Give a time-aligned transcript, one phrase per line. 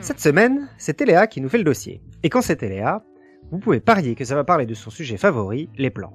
[0.00, 2.00] Cette semaine, c'est Léa qui nous fait le dossier.
[2.22, 3.04] Et quand c'est Léa,
[3.50, 6.12] vous pouvez parier que ça va parler de son sujet favori, les plantes.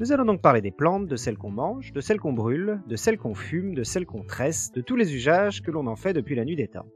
[0.00, 2.96] Nous allons donc parler des plantes, de celles qu'on mange, de celles qu'on brûle, de
[2.96, 6.12] celles qu'on fume, de celles qu'on tresse, de tous les usages que l'on en fait
[6.12, 6.86] depuis la nuit des temps.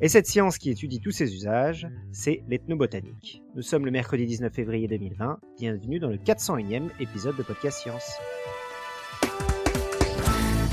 [0.00, 3.42] Et cette science qui étudie tous ces usages, c'est l'ethnobotanique.
[3.56, 8.12] Nous sommes le mercredi 19 février 2020, bienvenue dans le 401e épisode de Podcast Science.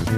[0.06, 0.12] Ce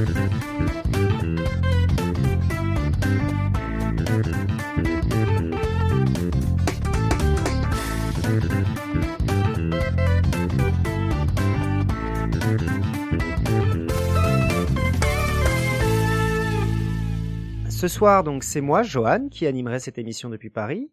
[17.87, 20.91] soir, donc, c'est moi, Johan, qui animerai cette émission depuis Paris.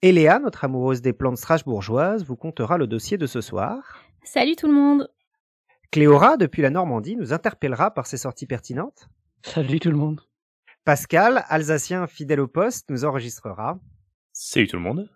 [0.00, 4.02] Et Léa, notre amoureuse des plantes strasbourgeoises, vous contera le dossier de ce soir.
[4.22, 5.10] Salut tout le monde
[5.90, 9.08] Cléora, depuis la Normandie, nous interpellera par ses sorties pertinentes.
[9.42, 10.20] Salut tout le monde.
[10.84, 13.80] Pascal, alsacien fidèle au poste, nous enregistrera.
[14.32, 15.08] Salut tout le monde.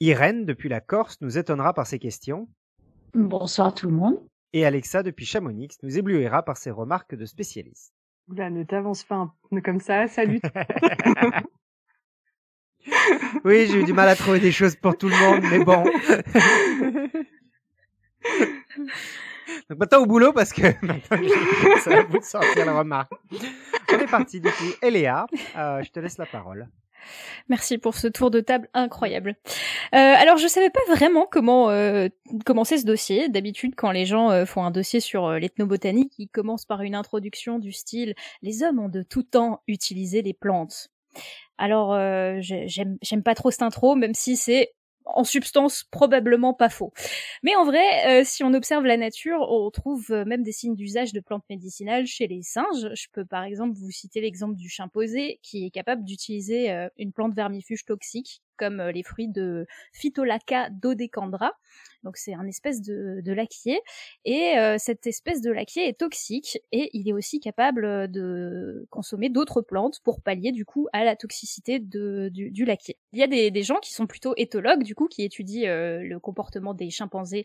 [0.00, 2.48] Irène, depuis la Corse, nous étonnera par ses questions.
[3.12, 4.26] Bonsoir tout le monde.
[4.54, 7.92] Et Alexa, depuis Chamonix, nous éblouira par ses remarques de spécialiste.
[8.28, 10.40] Oula, ne t'avance pas un peu comme ça, salut.
[13.44, 15.84] oui, j'ai eu du mal à trouver des choses pour tout le monde, mais bon.
[19.68, 21.18] Donc maintenant au boulot parce que maintenant
[21.80, 23.12] ça va vous sortir la remarque.
[23.92, 24.72] On est parti du coup.
[24.82, 26.68] Eléa, euh, je te laisse la parole.
[27.48, 29.36] Merci pour ce tour de table incroyable.
[29.94, 32.08] Euh, alors je savais pas vraiment comment euh,
[32.44, 33.28] commencer ce dossier.
[33.28, 36.94] D'habitude quand les gens euh, font un dossier sur euh, l'ethnobotanique, ils commencent par une
[36.94, 40.88] introduction du style les hommes ont de tout temps utilisé les plantes.
[41.56, 44.72] Alors euh, j'aime j'aime pas trop cette intro, même si c'est
[45.08, 46.92] en substance probablement pas faux.
[47.42, 50.74] Mais en vrai, euh, si on observe la nature, on trouve euh, même des signes
[50.74, 52.88] d'usage de plantes médicinales chez les singes.
[52.94, 57.12] Je peux par exemple vous citer l'exemple du chimpanzé qui est capable d'utiliser euh, une
[57.12, 61.52] plante vermifuge toxique comme les fruits de Phytolacca dodecandra.
[62.04, 63.80] Donc c'est un espèce de, laquier
[64.24, 69.62] et cette espèce de laquier est toxique et il est aussi capable de consommer d'autres
[69.62, 72.98] plantes pour pallier du coup à la toxicité du, laquier.
[73.12, 76.72] Il y a des, gens qui sont plutôt éthologues du coup qui étudient le comportement
[76.72, 77.44] des chimpanzés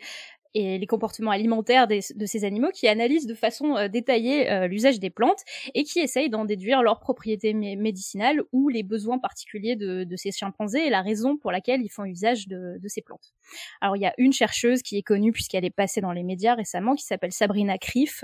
[0.54, 5.00] et les comportements alimentaires de ces animaux qui analysent de façon euh, détaillée euh, l'usage
[5.00, 5.42] des plantes
[5.74, 10.86] et qui essayent d'en déduire leurs propriétés médicinales ou les besoins particuliers de, ces chimpanzés
[10.86, 13.34] et la raison pour laquelle ils font usage de, ces plantes.
[13.82, 16.54] Alors il y a une chercheuse qui est connue puisqu'elle est passée dans les médias
[16.54, 18.24] récemment qui s'appelle Sabrina Krief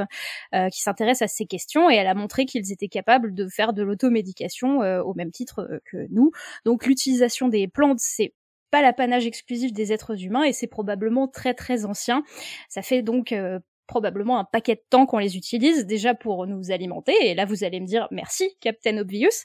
[0.53, 3.73] euh, qui s'intéresse à ces questions et elle a montré qu'ils étaient capables de faire
[3.73, 6.31] de l'automédication au même titre que nous.
[6.65, 8.33] Donc l'utilisation des plantes c'est
[8.71, 12.23] pas l'apanage exclusif des êtres humains et c'est probablement très très ancien.
[12.69, 16.71] Ça fait donc euh, probablement un paquet de temps qu'on les utilise, déjà pour nous
[16.71, 19.43] alimenter, et là vous allez me dire merci Captain Obvious,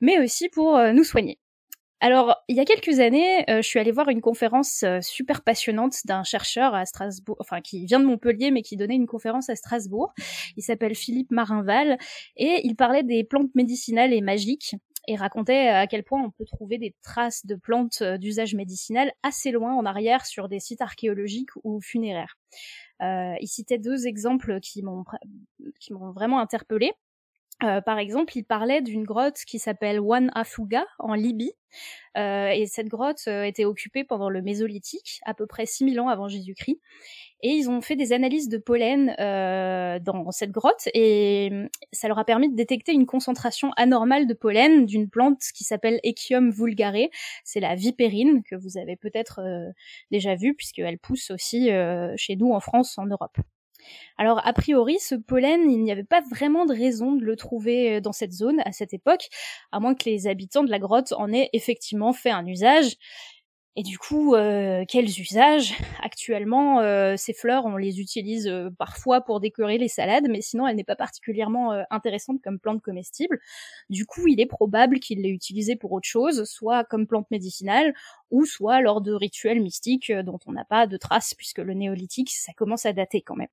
[0.00, 1.38] mais aussi pour euh, nous soigner.
[2.00, 5.94] Alors, il y a quelques années, euh, je suis allée voir une conférence super passionnante
[6.04, 9.56] d'un chercheur à Strasbourg, enfin qui vient de Montpellier, mais qui donnait une conférence à
[9.56, 10.12] Strasbourg.
[10.58, 11.96] Il s'appelle Philippe Marinval
[12.36, 14.76] et il parlait des plantes médicinales et magiques
[15.06, 19.12] et racontait à quel point on peut trouver des traces de plantes euh, d'usage médicinal
[19.22, 22.36] assez loin en arrière sur des sites archéologiques ou funéraires.
[23.02, 25.04] Euh, il citait deux exemples qui m'ont
[25.80, 26.92] qui m'ont vraiment interpellée.
[27.62, 31.52] Euh, par exemple, il parlait d'une grotte qui s'appelle Wan Afuga en Libye.
[32.16, 36.08] Euh, et cette grotte euh, était occupée pendant le Mésolithique, à peu près 6000 ans
[36.08, 36.80] avant Jésus-Christ.
[37.42, 42.08] Et ils ont fait des analyses de pollen euh, dans cette grotte et hum, ça
[42.08, 46.50] leur a permis de détecter une concentration anormale de pollen d'une plante qui s'appelle Echium
[46.50, 47.08] vulgare.
[47.44, 49.40] C'est la vipérine que vous avez peut-être
[50.10, 51.70] déjà vue puisqu'elle pousse aussi
[52.16, 53.36] chez nous en France, en Europe.
[54.18, 57.96] Alors a priori, ce pollen, il n'y avait pas vraiment de raison de le trouver
[57.96, 59.28] euh, dans cette zone à cette époque,
[59.72, 62.96] à moins que les habitants de la grotte en aient effectivement fait un usage.
[63.78, 65.74] Et du coup, euh, quels usages?
[66.02, 70.76] Actuellement, euh, ces fleurs, on les utilise parfois pour décorer les salades, mais sinon, elle
[70.76, 73.38] n'est pas particulièrement intéressante comme plante comestible.
[73.90, 77.92] Du coup, il est probable qu'il l'ait utilisée pour autre chose, soit comme plante médicinale,
[78.30, 82.30] ou soit lors de rituels mystiques dont on n'a pas de traces, puisque le néolithique,
[82.30, 83.48] ça commence à dater quand même.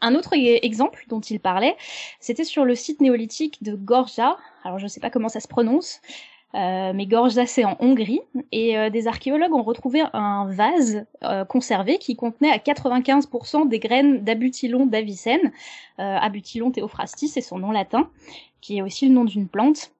[0.00, 1.76] Un autre exemple dont il parlait,
[2.20, 4.36] c'était sur le site néolithique de Gorja.
[4.64, 6.00] Alors je ne sais pas comment ça se prononce,
[6.54, 8.20] euh, mais Gorja c'est en Hongrie.
[8.52, 13.78] Et euh, des archéologues ont retrouvé un vase euh, conservé qui contenait à 95% des
[13.78, 15.52] graines d'Abutilon davicenne.
[15.98, 18.08] Abutilon theophrastis c'est son nom latin,
[18.60, 19.90] qui est aussi le nom d'une plante.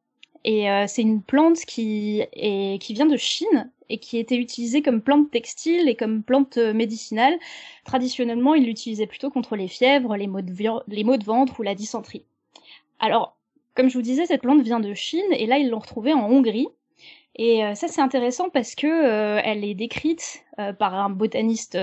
[0.45, 4.83] Et euh, c'est une plante qui, est, qui vient de Chine et qui était utilisée
[4.83, 7.35] comme plante textile et comme plante euh, médicinale.
[7.85, 12.25] Traditionnellement, ils l'utilisaient plutôt contre les fièvres, les maux, de ventre ou la dysenterie.
[13.01, 13.37] Alors,
[13.75, 16.31] comme je vous disais, cette plante vient de Chine et là, ils l'ont retrouvée en
[16.31, 16.69] Hongrie.
[17.37, 20.45] Et euh, ça, c'est intéressant parce que elle est décrite
[20.79, 21.79] par un botaniste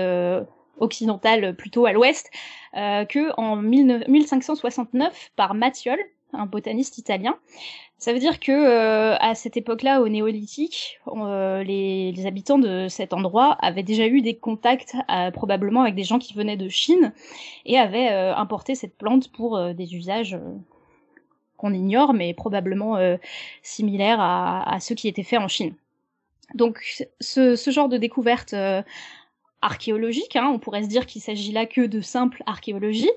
[0.78, 2.30] occidental plutôt à l'ouest
[2.74, 5.98] que en 1569 par Mathiol,
[6.34, 7.38] un botaniste italien.
[7.98, 13.14] Ça veut dire que euh, à cette époque-là, au néolithique, euh, les, habitants de cet
[13.14, 17.14] endroit avaient déjà eu des contacts euh, probablement avec des gens qui venaient de Chine
[17.64, 20.38] et avaient importé cette plante pour des usages
[21.56, 22.98] qu'on ignore, mais probablement
[23.62, 25.74] similaires à, ceux qui étaient faits en Chine.
[26.54, 26.82] Donc
[27.20, 28.54] ce, genre de découverte
[29.62, 33.10] archéologique, hein, on pourrait se dire qu'il s'agit là que de simple archéologie,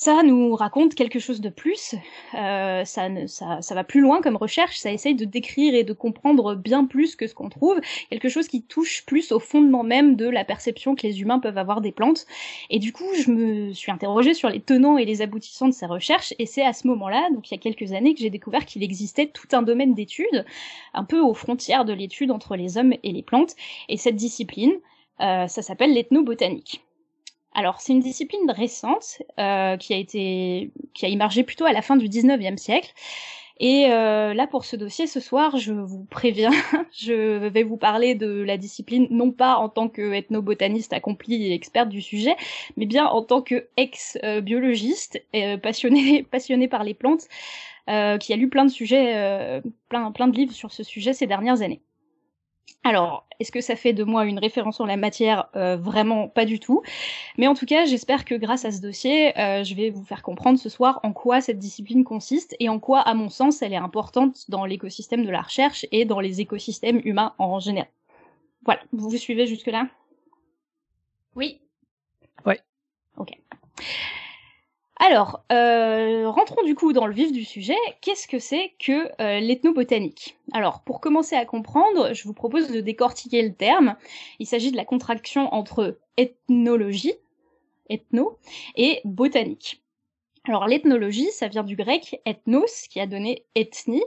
[0.00, 1.96] ça nous raconte quelque chose de plus.
[2.34, 4.78] Euh, ça, va plus loin comme recherche.
[4.78, 7.80] Ça essaye de décrire et de comprendre bien plus que ce qu'on trouve.
[8.08, 11.58] Quelque chose qui touche plus au fondement même de la perception que les humains peuvent
[11.58, 12.26] avoir des plantes.
[12.70, 15.86] Et du coup, je me suis interrogée sur les tenants et les aboutissants de ces
[15.86, 16.32] recherches.
[16.38, 18.84] Et c'est à ce moment-là, donc il y a quelques années, que j'ai découvert qu'il
[18.84, 20.44] existait tout un domaine d'études,
[20.94, 23.56] un peu aux frontières de l'étude entre les hommes et les plantes.
[23.88, 24.74] Et cette discipline,
[25.20, 26.84] euh, ça s'appelle l'ethnobotanique.
[27.54, 31.82] Alors, c'est une discipline récente euh, qui a été qui a émergé plutôt à la
[31.82, 32.92] fin du 19e siècle.
[33.60, 36.52] Et euh, là, pour ce dossier, ce soir, je vous préviens,
[36.92, 41.54] je vais vous parler de la discipline, non pas en tant que ethnobotaniste accompli et
[41.54, 42.36] experte du sujet,
[42.76, 47.26] mais bien en tant que ex-biologiste, euh, passionné, passionné par les plantes,
[48.20, 51.62] qui a lu plein de sujets, plein, plein de livres sur ce sujet ces dernières
[51.62, 51.80] années.
[52.84, 55.48] Alors, est-ce que ça fait de moi une référence en la matière?
[55.56, 56.82] Euh, Vraiment pas du tout.
[57.36, 60.22] Mais en tout cas, j'espère que grâce à ce dossier, euh, je vais vous faire
[60.22, 63.72] comprendre ce soir en quoi cette discipline consiste et en quoi, à mon sens, elle
[63.72, 67.90] est importante dans l'écosystème de la recherche et dans les écosystèmes humains en général.
[68.64, 69.88] Voilà, vous vous suivez jusque-là?
[71.36, 71.60] Oui.
[72.44, 72.60] Ouais.
[73.16, 73.38] Ok.
[75.00, 77.76] Alors, euh, rentrons du coup dans le vif du sujet.
[78.00, 80.36] Qu'est-ce que c'est que euh, l'ethnobotanique?
[80.52, 83.96] Alors, pour commencer à comprendre, je vous propose de décortiquer le terme.
[84.40, 87.14] Il s'agit de la contraction entre ethnologie,
[87.88, 88.38] ethno,
[88.76, 89.82] et botanique.
[90.48, 94.02] Alors l'ethnologie, ça vient du grec ethnos, qui a donné ethnie,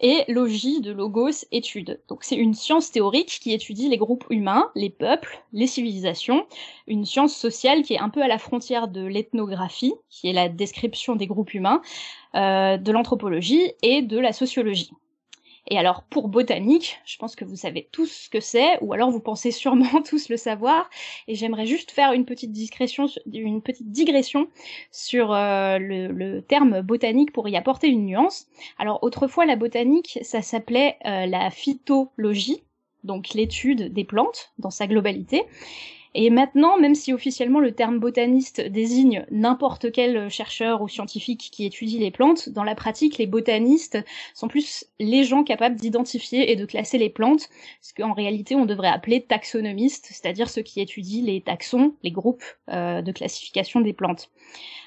[0.00, 2.00] et logie de logos, étude.
[2.08, 6.46] Donc c'est une science théorique qui étudie les groupes humains, les peuples, les civilisations,
[6.88, 10.48] une science sociale qui est un peu à la frontière de l'ethnographie, qui est la
[10.48, 11.80] description des groupes humains,
[12.34, 14.90] euh, de l'anthropologie et de la sociologie.
[15.70, 19.10] Et alors pour botanique, je pense que vous savez tous ce que c'est, ou alors
[19.10, 20.88] vous pensez sûrement tous le savoir.
[21.28, 24.48] Et j'aimerais juste faire une petite discrétion, une petite digression
[24.90, 28.46] sur euh, le, terme botanique pour y apporter une nuance.
[28.78, 32.62] Alors autrefois la botanique, ça s'appelait euh, la phytologie,
[33.04, 35.44] donc l'étude des plantes dans sa globalité.
[36.14, 41.66] Et maintenant, même si officiellement le terme botaniste désigne n'importe quel chercheur ou scientifique qui
[41.66, 43.98] étudie les plantes, dans la pratique, les botanistes
[44.34, 47.48] sont plus les gens capables d'identifier et de classer les plantes,
[47.82, 52.44] ce qu'en réalité on devrait appeler taxonomistes, c'est-à-dire ceux qui étudient les taxons, les groupes
[52.70, 54.30] euh, de classification des plantes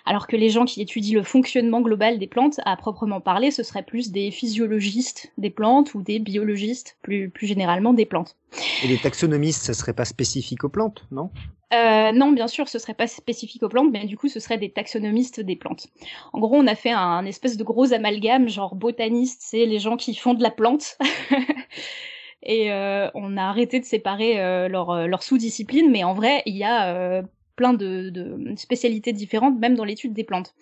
[0.06, 3.64] alors que les gens qui étudient le fonctionnement global des plantes, à proprement parler, ce
[3.64, 8.36] seraient plus des physiologistes des plantes ou des biologistes, plus, plus généralement des plantes.
[8.84, 11.30] Et les taxonomistes, ce serait pas spécifique aux plantes, non?
[11.74, 14.58] Euh, non, bien sûr, ce serait pas spécifique aux plantes, mais du coup, ce serait
[14.58, 15.88] des taxonomistes des plantes.
[16.34, 19.96] En gros, on a fait un, espèce de gros amalgame, genre botaniste, c'est les gens
[19.96, 20.98] qui font de la plante.
[22.44, 26.58] et euh, on a arrêté de séparer euh, leurs leur sous-disciplines, mais en vrai, il
[26.58, 27.24] y a
[27.56, 30.54] plein de, spécialités différentes, même dans l'étude des plantes.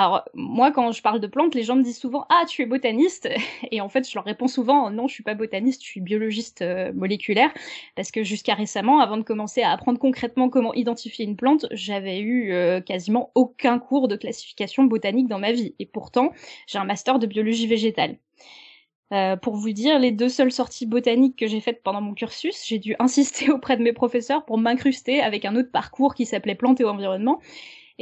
[0.00, 2.64] Alors moi, quand je parle de plantes, les gens me disent souvent ah tu es
[2.64, 3.28] botaniste
[3.70, 6.62] et en fait je leur réponds souvent non je suis pas botaniste, je suis biologiste
[6.62, 7.52] euh, moléculaire
[7.96, 12.20] parce que jusqu'à récemment, avant de commencer à apprendre concrètement comment identifier une plante, j'avais
[12.20, 16.32] eu euh, quasiment aucun cours de classification botanique dans ma vie et pourtant
[16.66, 18.16] j'ai un master de biologie végétale.
[19.12, 22.64] Euh, pour vous dire, les deux seules sorties botaniques que j'ai faites pendant mon cursus,
[22.66, 26.54] j'ai dû insister auprès de mes professeurs pour m'incruster avec un autre parcours qui s'appelait
[26.54, 27.40] plantes et environnement.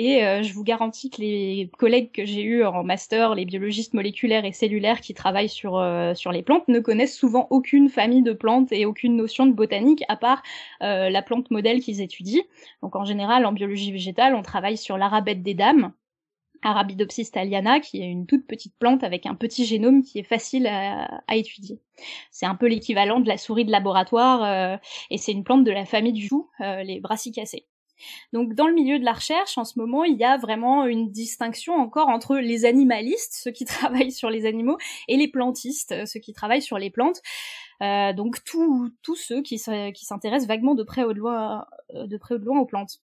[0.01, 3.95] Et euh, je vous garantis que les collègues que j'ai eus en master, les biologistes
[3.95, 8.23] moléculaires et cellulaires qui travaillent sur, euh, sur les plantes, ne connaissent souvent aucune famille
[8.23, 10.43] de plantes et aucune notion de botanique à part
[10.81, 12.45] la plante modèle qu'ils étudient.
[12.83, 15.93] Donc en général, en biologie végétale, on travaille sur l'arabette des dames,
[16.63, 20.67] Arabidopsis thaliana, qui est une toute petite plante avec un petit génome qui est facile
[20.67, 21.81] à, étudier.
[22.31, 24.77] C'est un peu l'équivalent de la souris de laboratoire, euh,
[25.11, 27.67] et c'est une plante de la famille du chou, euh, les brassicacées.
[28.33, 31.11] Donc dans le milieu de la recherche, en ce moment, il y a vraiment une
[31.11, 34.79] distinction encore entre les animalistes, ceux qui travaillent sur les animaux,
[35.09, 37.21] et les plantistes, ceux qui travaillent sur les plantes.
[37.83, 41.65] Euh, donc tous ceux qui, s'intéressent vaguement de près ou de loin,
[41.95, 42.99] euh, de près ou de loin aux plantes.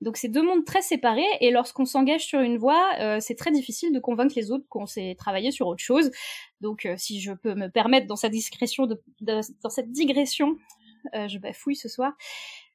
[0.00, 3.50] Donc c'est deux mondes très séparés et lorsqu'on s'engage sur une voie, euh, c'est très
[3.50, 6.10] difficile de convaincre les autres qu'on s'est travaillé sur autre chose.
[6.60, 8.86] Donc euh, si je peux me permettre dans cette discrétion,
[9.20, 10.56] dans cette digression,
[11.12, 12.14] je bafouille ce soir,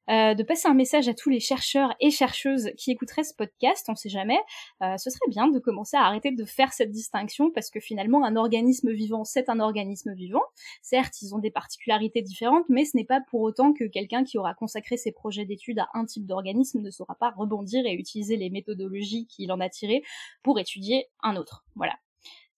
[0.09, 3.85] euh, de passer un message à tous les chercheurs et chercheuses qui écouteraient ce podcast,
[3.89, 4.39] on sait jamais,
[4.81, 8.25] euh, ce serait bien de commencer à arrêter de faire cette distinction parce que finalement
[8.25, 10.41] un organisme vivant c'est un organisme vivant.
[10.81, 14.37] Certes, ils ont des particularités différentes, mais ce n'est pas pour autant que quelqu'un qui
[14.37, 18.37] aura consacré ses projets d'études à un type d'organisme ne saura pas rebondir et utiliser
[18.37, 20.03] les méthodologies qu'il en a tirées
[20.43, 21.63] pour étudier un autre.
[21.75, 21.93] Voilà.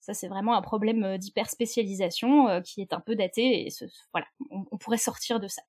[0.01, 3.69] Ça, c'est vraiment un problème euh, d'hyperspécialisation euh, qui est un peu daté et
[4.13, 5.61] voilà, on, pourrait sortir de ça.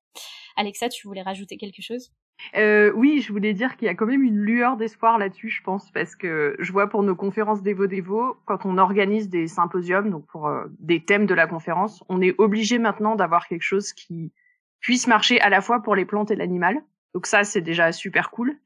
[0.57, 2.13] Alexa, tu voulais rajouter quelque chose?
[2.57, 5.63] Euh, oui, je voulais dire qu'il y a quand même une lueur d'espoir là-dessus, je
[5.63, 10.11] pense, parce que je vois pour nos conférences d'Evo Devo, quand on organise des symposiums,
[10.11, 13.93] donc pour euh, des thèmes de la conférence, on est obligé maintenant d'avoir quelque chose
[13.93, 14.33] qui
[14.81, 16.83] puisse marcher à la fois pour les plantes et l'animal.
[17.15, 18.59] Donc ça, c'est déjà super cool.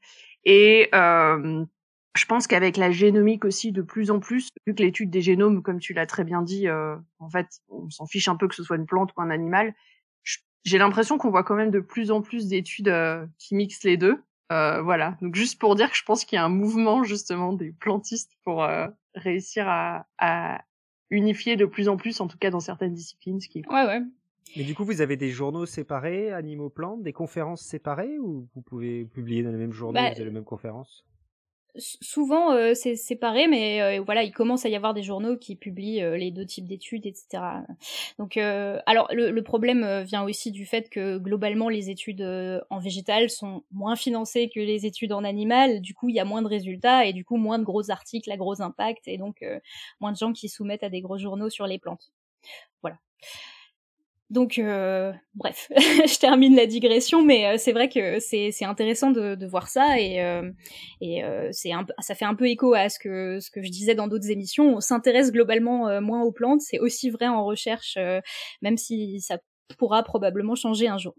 [0.43, 1.65] Et euh,
[2.17, 5.61] je pense qu'avec la génomique aussi, de plus en plus, vu que l'étude des génomes,
[5.61, 8.55] comme tu l'as très bien dit, euh, en fait, on s'en fiche un peu que
[8.55, 9.73] ce soit une plante ou un animal.
[10.65, 13.95] J'ai l'impression qu'on voit quand même de plus en plus d'études euh, qui mixent les
[13.95, 14.21] deux.
[14.51, 15.17] Euh, voilà.
[15.21, 18.31] Donc juste pour dire que je pense qu'il y a un mouvement justement des plantistes
[18.43, 18.67] pour
[19.15, 20.61] réussir à, à,
[21.09, 24.01] unifier de plus en plus, en tout cas dans certaines disciplines, ce qui Ouais, ouais.
[24.55, 28.61] Mais du coup, vous avez des journaux séparés, animaux plantes, des conférences séparées, ou vous
[28.61, 31.05] pouvez publier dans les mêmes journaux, bah, vous avez les mêmes conférences?
[31.77, 35.55] Souvent euh, c'est séparé, mais euh, voilà, il commence à y avoir des journaux qui
[35.55, 37.43] publient euh, les deux types d'études, etc.
[38.19, 42.21] Donc, alors le, problème vient aussi du fait que globalement les études
[42.69, 45.81] en végétal sont moins financées que les études en animal.
[45.81, 48.29] Du coup, il y a moins de résultats et du coup moins de gros articles
[48.29, 49.45] à gros impact et donc
[50.01, 52.11] moins de gens qui soumettent à des gros journaux sur les plantes.
[52.81, 52.97] Voilà.
[54.29, 59.47] Donc, euh, bref, je termine la digression, mais euh, c'est vrai que c'est intéressant de,
[59.47, 60.51] voir ça et, euh,
[60.99, 63.95] et euh, c'est ça fait un peu écho à ce que ce que je disais
[63.95, 64.75] dans d'autres émissions.
[64.75, 67.97] On s'intéresse globalement moins aux plantes, c'est aussi vrai en recherche,
[68.61, 69.37] même si ça
[69.77, 71.13] pourra probablement changer un jour.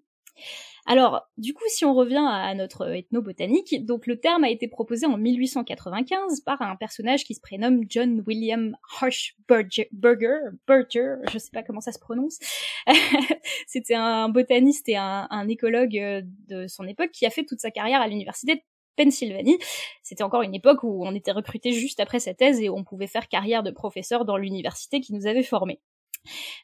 [0.90, 5.04] Alors, du coup, si on revient à notre ethnobotanique, donc le terme a été proposé
[5.04, 11.62] en 1895 par un personnage qui se prénomme John William Harshberger, Berger, je sais pas
[11.62, 12.38] comment ça se prononce.
[13.66, 17.70] C'était un botaniste et un, écologue euh, de son époque qui a fait toute sa
[17.70, 18.60] carrière à l'université de
[18.96, 19.58] Pennsylvanie.
[20.02, 23.06] C'était encore une époque où on était recruté juste après sa thèse et on pouvait
[23.06, 25.82] faire carrière de professeur dans l'université qui nous avait formés.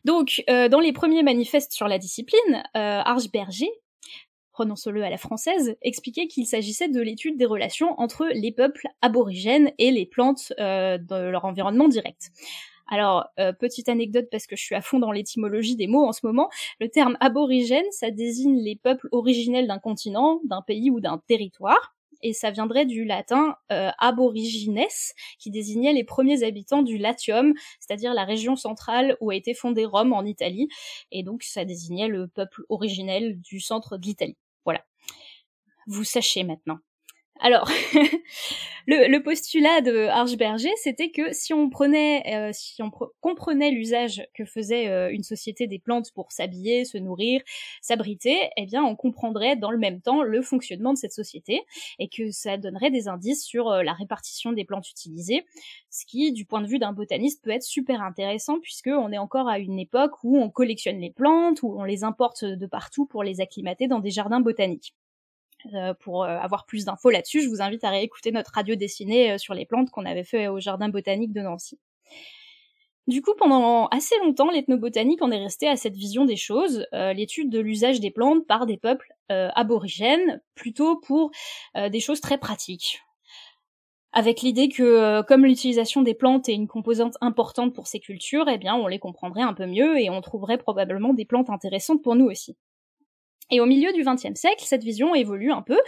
[0.05, 3.71] Donc, euh, dans les premiers manifestes sur la discipline, euh, Archberger
[4.55, 9.73] prononçons-le à la française, expliquait qu'il s'agissait de l'étude des relations entre les peuples aborigènes
[9.79, 12.31] et les plantes euh, dans leur environnement direct.
[12.87, 16.13] Alors, euh, petite anecdote parce que je suis à fond dans l'étymologie des mots en
[16.13, 21.01] ce moment, le terme aborigène, ça désigne les peuples originels d'un continent, d'un pays ou
[21.01, 21.95] d'un territoire
[22.25, 24.81] et ça viendrait du latin euh, aborigines,
[25.39, 29.85] qui désignait les premiers habitants du Latium, c'est-à-dire la région centrale où a été fondée
[29.85, 30.69] Rome en Italie,
[31.13, 34.37] et donc ça désignait le peuple originel du centre de l'Italie.
[35.87, 36.79] Vous sachez maintenant.
[37.41, 37.69] Alors,
[38.87, 44.45] le, postulat de Archberger, c'était que si on prenait, euh, si on comprenait l'usage que
[44.45, 47.43] faisait euh, une société des plantes pour s'habiller, se nourrir,
[47.83, 51.63] s'abriter, eh bien, on comprendrait dans le même temps le fonctionnement de cette société
[51.99, 55.45] et que ça donnerait des indices sur euh, la répartition des plantes utilisées,
[55.91, 59.19] ce qui, du point de vue d'un botaniste, peut être super intéressant puisque on est
[59.19, 63.07] encore à une époque où on collectionne les plantes, où on les importe de partout
[63.07, 64.95] pour les acclimater dans des jardins botaniques.
[65.73, 69.33] Euh, pour euh, avoir plus d'infos là-dessus, je vous invite à réécouter notre radio dessinée
[69.33, 71.79] euh, sur les plantes qu'on avait fait au jardin botanique de Nancy.
[73.07, 77.51] Du coup, pendant assez longtemps, l'ethnobotanique en est resté à cette vision des choses, l'étude
[77.51, 81.31] de l'usage des plantes par des peuples aborigènes, plutôt pour
[81.75, 83.03] des choses très pratiques.
[84.15, 88.57] Avec l'idée que, comme l'utilisation des plantes est une composante importante pour ces cultures, eh
[88.57, 92.15] bien, on les comprendrait un peu mieux et on trouverait probablement des plantes intéressantes pour
[92.15, 92.57] nous aussi.
[93.51, 95.79] Et au milieu du XXe siècle, cette vision évolue un peu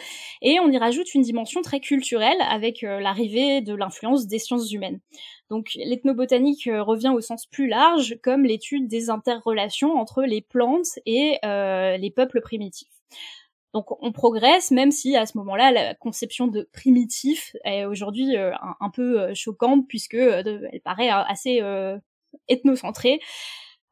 [0.42, 4.70] et on y rajoute une dimension très culturelle avec euh, l'arrivée de l'influence des sciences
[4.72, 5.00] humaines.
[5.48, 10.98] Donc l'ethnobotanique euh, revient au sens plus large comme l'étude des interrelations entre les plantes
[11.06, 12.92] et euh, les peuples primitifs.
[13.72, 18.90] Donc on progresse, même si à ce moment-là la conception de primitif est aujourd'hui un,
[18.90, 21.60] peu choquante puisque elle paraît assez
[22.48, 23.20] ethnocentrée.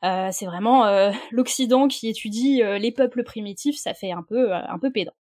[0.05, 4.53] Euh, c'est vraiment euh, l'Occident qui étudie euh, les peuples primitifs, ça fait un peu
[4.53, 5.15] un peu pédant.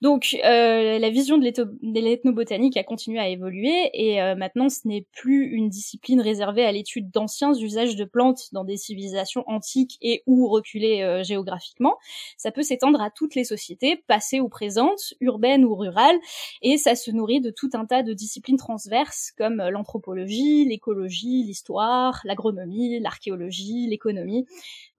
[0.00, 5.06] Donc euh, la vision de l'ethnobotanique a continué à évoluer et euh, maintenant ce n'est
[5.12, 10.22] plus une discipline réservée à l'étude d'anciens usages de plantes dans des civilisations antiques et
[10.26, 11.96] ou reculées euh, géographiquement.
[12.36, 16.18] Ça peut s'étendre à toutes les sociétés, passées ou présentes, urbaines ou rurales,
[16.62, 22.20] et ça se nourrit de tout un tas de disciplines transverses comme l'anthropologie, l'écologie, l'histoire,
[22.24, 24.46] l'agronomie, l'archéologie, l'économie.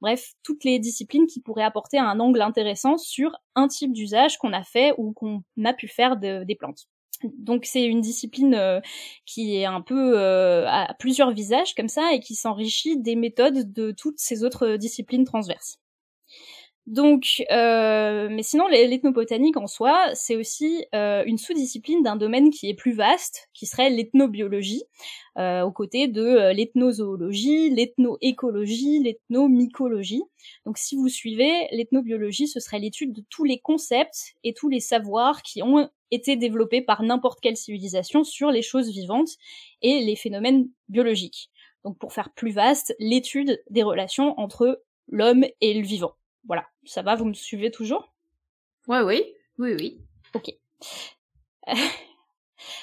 [0.02, 4.54] Bref, toutes les disciplines qui pourraient apporter un angle intéressant sur un type d'usage qu'on
[4.54, 6.88] a fait ou qu'on a pu faire des plantes.
[7.24, 8.80] Donc c'est une discipline euh,
[9.26, 13.74] qui est un peu euh, à plusieurs visages comme ça et qui s'enrichit des méthodes
[13.74, 15.80] de toutes ces autres disciplines transverses.
[16.90, 22.68] Donc, euh, mais sinon, l'ethnobotanique en soi, c'est aussi euh, une sous-discipline d'un domaine qui
[22.68, 24.82] est plus vaste, qui serait l'ethnobiologie,
[25.38, 30.24] euh, aux côtés de l'ethnozoologie, l'ethnoécologie, l'ethnomycologie.
[30.66, 34.80] Donc, si vous suivez, l'ethnobiologie, ce serait l'étude de tous les concepts et tous les
[34.80, 39.30] savoirs qui ont été développés par n'importe quelle civilisation sur les choses vivantes
[39.84, 41.52] et les phénomènes biologiques.
[41.84, 46.16] Donc, pour faire plus vaste, l'étude des relations entre l'homme et le vivant.
[46.46, 48.14] Voilà, ça va, vous me suivez toujours?
[48.88, 49.24] Ouais, oui,
[49.58, 50.02] oui, oui.
[50.34, 50.52] Ok.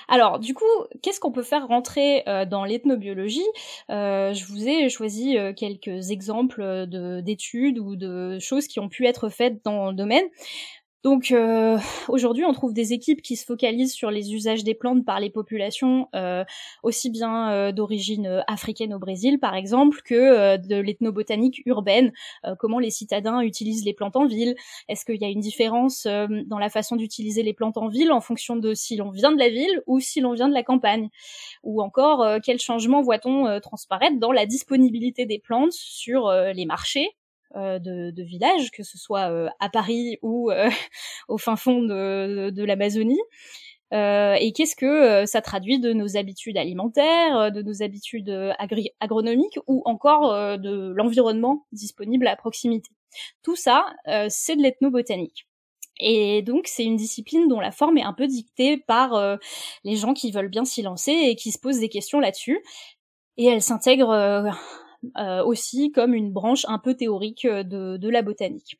[0.08, 0.64] Alors, du coup,
[1.02, 3.46] qu'est-ce qu'on peut faire rentrer euh, dans l'ethnobiologie?
[3.90, 6.86] Euh, Je vous ai choisi euh, quelques exemples
[7.22, 10.25] d'études ou de choses qui ont pu être faites dans le domaine.
[11.02, 15.04] Donc euh, aujourd'hui, on trouve des équipes qui se focalisent sur les usages des plantes
[15.04, 16.44] par les populations, euh,
[16.82, 22.12] aussi bien euh, d'origine africaine au Brésil, par exemple, que de l'ethnobotanique urbaine.
[22.58, 24.56] comment les citadins utilisent les plantes en ville?
[24.88, 28.20] Est-ce qu'il y a une différence dans la façon d'utiliser les plantes en ville en
[28.20, 31.08] fonction de si l'on vient de la ville ou si l'on vient de la campagne?
[31.62, 37.10] Ou encore, quel changement voit-on transparaître dans la disponibilité des plantes sur les marchés?
[37.54, 40.68] De, de villages, que ce soit euh, à Paris ou euh,
[41.28, 43.20] au fin fond de, de l'Amazonie.
[43.92, 48.30] et qu'est-ce que ça traduit de nos habitudes alimentaires, de nos habitudes
[49.00, 52.90] agronomiques ou encore de l'environnement disponible à proximité?
[53.42, 53.86] Tout ça,
[54.28, 55.46] c'est de l'ethnobotanique.
[55.98, 59.38] Et donc c'est une discipline dont la forme est un peu dictée par
[59.84, 62.60] les gens qui veulent bien s'y lancer et qui se posent des questions là-dessus.
[63.37, 64.50] Et elle s'intègre euh,
[65.45, 68.79] aussi comme une branche un peu théorique euh, de, de la botanique.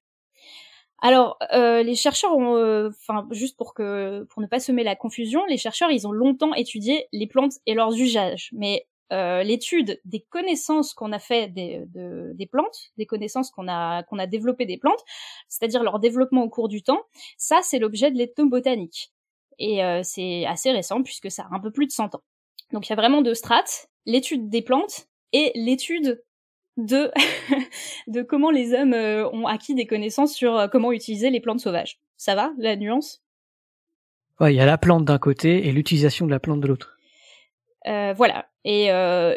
[1.03, 4.97] Alors, euh, les chercheurs ont, euh, enfin, juste pour que, pour ne pas semer la
[4.97, 8.51] confusion, les chercheurs, ils ont longtemps étudié les plantes et leurs usages.
[8.53, 13.69] Mais euh, l'étude des connaissances qu'on a fait des, de, des plantes, des connaissances qu'on
[13.69, 15.05] a, qu'on a développées des plantes,
[15.49, 17.03] c'est-à-dire leur développement au cours du temps,
[17.37, 19.13] ça, c'est l'objet de l'ethnobotanique.
[19.59, 22.23] Et c'est assez récent puisque ça a un peu plus de 100 ans.
[22.73, 23.89] Donc, il y a vraiment deux strates.
[24.05, 26.23] L'étude des plantes et l'étude
[26.77, 27.11] de
[28.07, 31.61] de comment les hommes euh, ont acquis des connaissances sur euh, comment utiliser les plantes
[31.61, 32.01] sauvages.
[32.17, 33.23] Ça va, la nuance?
[34.41, 36.97] Ouais, il y a la plante d'un côté et l'utilisation de la plante de l'autre.
[37.87, 38.49] Euh, voilà.
[38.65, 39.37] Et euh,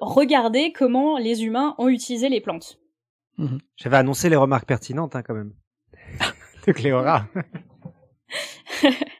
[0.00, 2.78] regardez comment les humains ont utilisé les plantes.
[3.38, 3.58] Mmh.
[3.76, 5.54] J'avais annoncé les remarques pertinentes, hein, quand même.
[6.66, 7.26] de Cléora.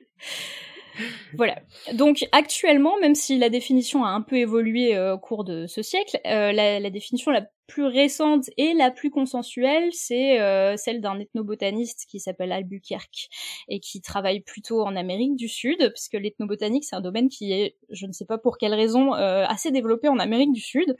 [1.35, 1.61] Voilà.
[1.95, 5.83] Donc actuellement, même si la définition a un peu évolué euh, au cours de ce
[5.83, 11.19] siècle, euh, la, définition la plus récente et la plus consensuelle, c'est euh, celle d'un
[11.21, 13.29] ethnobotaniste qui s'appelle Albuquerque
[13.69, 17.77] et qui travaille plutôt en Amérique du Sud, puisque l'ethnobotanique c'est un domaine qui est,
[17.91, 20.97] je ne sais pas pour quelle raison, assez développé en Amérique du Sud.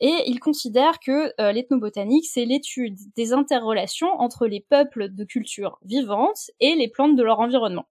[0.00, 6.50] Et il considère que l'ethnobotanique, c'est l'étude des interrelations entre les peuples de cultures vivantes
[6.60, 7.86] et les plantes de leur environnement.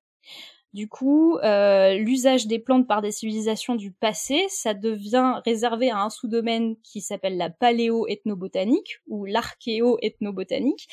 [0.73, 5.99] Du coup, euh, l'usage des plantes par des civilisations du passé, ça devient réservé à
[6.01, 10.87] un sous-domaine qui s'appelle la paléo-ethnobotanique ou l'archéo-ethnobotanique,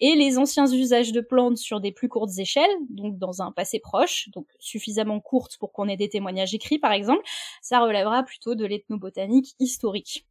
[0.00, 3.80] et les anciens usages de plantes sur des plus courtes échelles, donc dans un passé
[3.80, 7.22] proche, donc suffisamment courtes pour qu'on ait des témoignages écrits par exemple,
[7.62, 10.27] ça relèvera plutôt de l'ethnobotanique historique.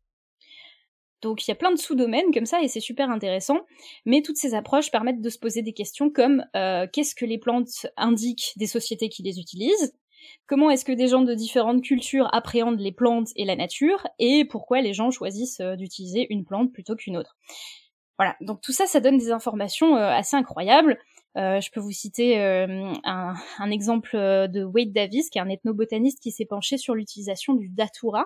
[1.22, 3.62] Donc il y a plein de sous-domaines comme ça et c'est super intéressant.
[4.06, 7.38] Mais toutes ces approches permettent de se poser des questions comme euh, qu'est-ce que les
[7.38, 9.94] plantes indiquent des sociétés qui les utilisent?
[10.46, 14.06] Comment est-ce que des gens de différentes cultures appréhendent les plantes et la nature?
[14.20, 17.36] Et pourquoi les gens choisissent euh, d'utiliser une plante plutôt qu'une autre?
[18.20, 21.00] Voilà, donc tout ça, ça donne des informations euh, assez incroyables.
[21.36, 26.32] je peux vous citer un, un, exemple de Wade Davis, qui est un ethnobotaniste qui
[26.32, 28.26] s'est penché sur l'utilisation du datura,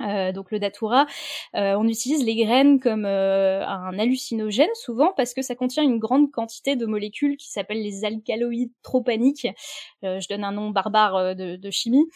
[0.00, 1.06] euh, donc le datura,
[1.54, 5.98] euh, on utilise les graines comme euh, un hallucinogène souvent parce que ça contient une
[5.98, 9.48] grande quantité de molécules qui s'appellent les alcaloïdes tropaniques.
[10.02, 12.06] je donne un nom barbare de, chimie,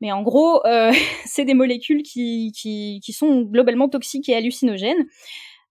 [0.00, 0.62] mais en gros,
[1.26, 5.06] c'est des molécules qui, sont globalement toxiques et hallucinogènes.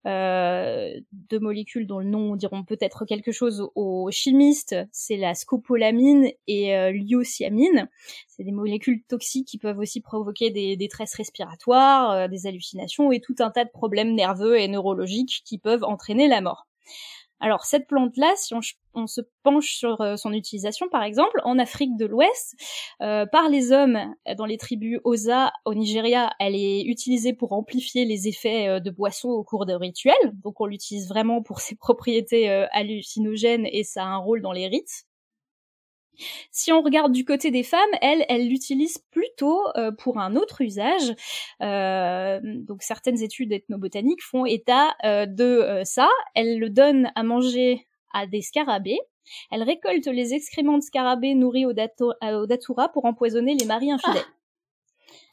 [0.05, 6.29] Euh, deux molécules dont le nom diront peut-être quelque chose aux chimistes, c'est la scopolamine
[6.47, 7.89] et euh, l'iocyanine.
[8.27, 13.21] C'est des molécules toxiques qui peuvent aussi provoquer des détresses respiratoires, euh, des hallucinations et
[13.21, 16.67] tout un tas de problèmes nerveux et neurologiques qui peuvent entraîner la mort.
[17.43, 18.53] Alors cette plante-là, si
[18.93, 22.55] on, se penche sur euh, son utilisation, par exemple, en Afrique de l'Ouest,
[23.01, 23.99] euh, par les hommes
[24.37, 28.89] dans les tribus Osa au Nigeria, elle est utilisée pour amplifier les effets euh, de
[28.91, 30.15] boissons au cours de rituels.
[30.41, 34.67] Donc on l'utilise vraiment pour ses propriétés hallucinogènes et ça a un rôle dans les
[34.67, 35.03] rites.
[36.51, 40.61] Si on regarde du côté des femmes, elles, elles l'utilisent plutôt euh, pour un autre
[40.61, 41.13] usage.
[41.61, 46.09] Euh, donc certaines études ethnobotaniques font état euh, de ça.
[46.35, 48.99] Elles le donnent à manger à des scarabées.
[49.51, 54.21] Elles récoltent les excréments de scarabées nourris au, datura pour empoisonner les maris infidèles.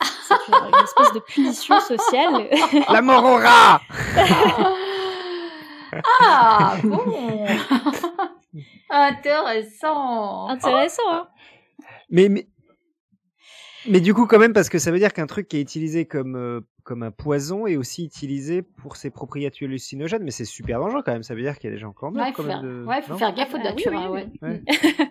[0.01, 2.49] C'est une, espèce de punition sociale.
[2.93, 3.81] La mort au rat
[6.21, 7.03] Ah bon
[8.91, 10.49] Intéressant.
[10.49, 11.29] Intéressant, hein
[12.11, 12.47] mais, mais,
[13.89, 16.05] mais du coup, quand même, parce que ça veut dire qu'un truc qui est utilisé
[16.05, 20.81] comme, euh, comme un poison est aussi utilisé pour ses propriétés hallucinogènes, mais c'est super
[20.81, 21.23] dangereux quand même.
[21.23, 22.63] Ça veut dire qu'il y a des gens encore ouais, quand même.
[22.63, 22.85] De...
[22.85, 24.29] Ouais, faut faire gaffe au ah, ouais.
[24.43, 24.63] ouais.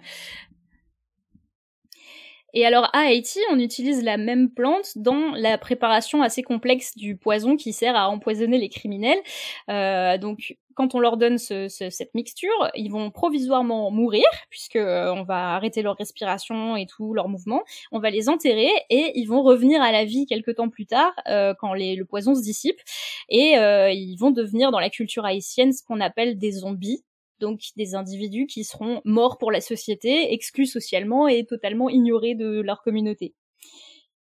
[2.54, 7.16] Et alors à Haïti, on utilise la même plante dans la préparation assez complexe du
[7.16, 9.20] poison qui sert à empoisonner les criminels.
[9.70, 14.78] Euh, donc quand on leur donne ce, ce, cette mixture, ils vont provisoirement mourir puisque
[14.78, 17.64] euh, on va arrêter leur respiration et tout leur mouvement.
[17.92, 21.12] On va les enterrer et ils vont revenir à la vie quelques temps plus tard
[21.28, 22.80] euh, quand le poison se dissipe
[23.30, 23.54] et
[23.92, 27.04] ils vont devenir dans la culture haïtienne ce qu'on appelle des zombies
[27.40, 32.62] donc des individus qui seront morts pour la société, exclus socialement et totalement ignorés de
[32.62, 33.36] leur communauté.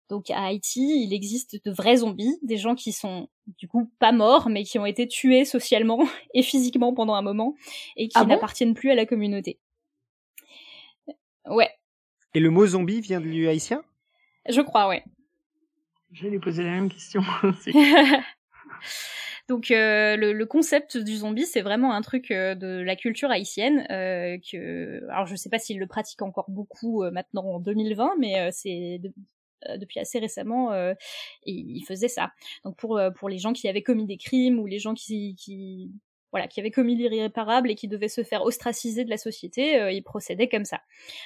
[0.09, 4.11] Donc à Haïti, il existe de vrais zombies, des gens qui sont du coup pas
[4.11, 5.99] morts, mais qui ont été tués socialement
[6.33, 7.55] et physiquement pendant un moment,
[7.95, 9.59] et qui ah n'appartiennent plus à la communauté.
[11.47, 11.69] Ouais.
[12.33, 13.83] Et le mot zombie vient de lieu haïtien?
[14.47, 15.03] Je crois, ouais.
[16.11, 17.71] J'allais poser la même question aussi.
[19.47, 23.29] Donc euh, le, le, concept du zombie, c'est vraiment un truc euh, de la culture
[23.29, 23.85] haïtienne.
[23.91, 28.15] Euh, que, alors je sais pas s'ils le pratiquent encore beaucoup euh, maintenant en 2020,
[28.19, 28.99] mais euh, c'est
[29.79, 30.73] depuis assez récemment,
[31.45, 32.31] ils faisaient ça.
[32.63, 35.91] Donc pour pour les gens qui avaient commis des crimes ou les gens qui, qui
[36.35, 39.89] voilà, qui avait commis l'irréparable et qui devait se faire ostraciser de la société, euh,
[39.89, 40.81] il procédait comme ça.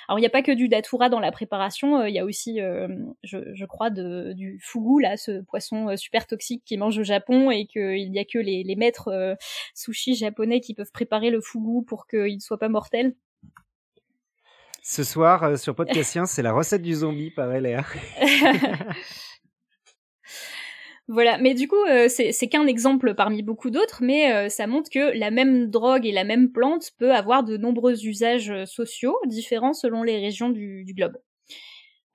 [0.08, 2.26] Alors il n'y a pas que du datura dans la préparation, euh, il y a
[2.26, 2.88] aussi, euh,
[3.24, 7.50] je, je, crois, de, du fugu, là, ce poisson super toxique qui mange au Japon
[7.50, 9.36] et qu'il n'y a que les, les maîtres
[9.74, 13.16] sushi japonais qui peuvent préparer le fugu pour qu'il ne soit pas mortel.
[14.84, 17.92] Ce soir, sur Podcastien, c'est la recette du zombie par LR.
[21.12, 24.92] Voilà, mais du coup, euh, c'est qu'un exemple parmi beaucoup d'autres, mais euh, ça montre
[24.92, 29.18] que la même drogue et la même plante peut avoir de nombreux usages euh, sociaux
[29.26, 31.18] différents selon les régions du, du globe.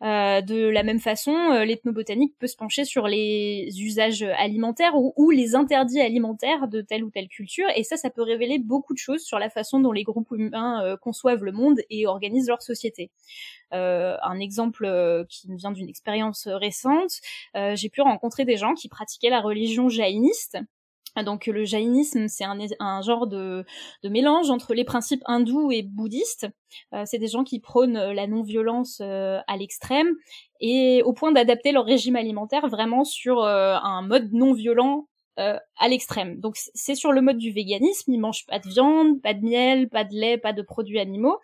[0.03, 5.31] Euh, de la même façon, euh, l'ethnobotanique peut se pencher sur les usages alimentaires ou,
[5.31, 8.99] les interdits alimentaires de telle ou telle culture, et ça, ça peut révéler beaucoup de
[8.99, 12.63] choses sur la façon dont les groupes humains euh, conçoivent le monde et organisent leur
[12.63, 13.11] société.
[13.73, 14.87] un exemple
[15.29, 17.21] qui me vient d'une expérience récente,
[17.75, 20.59] j'ai pu rencontrer des gens qui pratiquaient la religion jaïniste,
[21.23, 23.65] donc le jaïnisme, c'est un, genre de,
[24.03, 26.49] mélange entre les principes hindous et bouddhistes.
[26.93, 30.09] Euh, c'est des gens qui prônent la non-violence euh, à l'extrême
[30.61, 35.07] et au point d'adapter leur régime alimentaire vraiment sur euh, un mode non-violent
[35.39, 36.41] euh, à l'extrême.
[36.41, 39.89] Donc c'est sur le mode du véganisme, ils mangent pas de viande, pas de miel,
[39.89, 41.39] pas de lait, pas de produits animaux,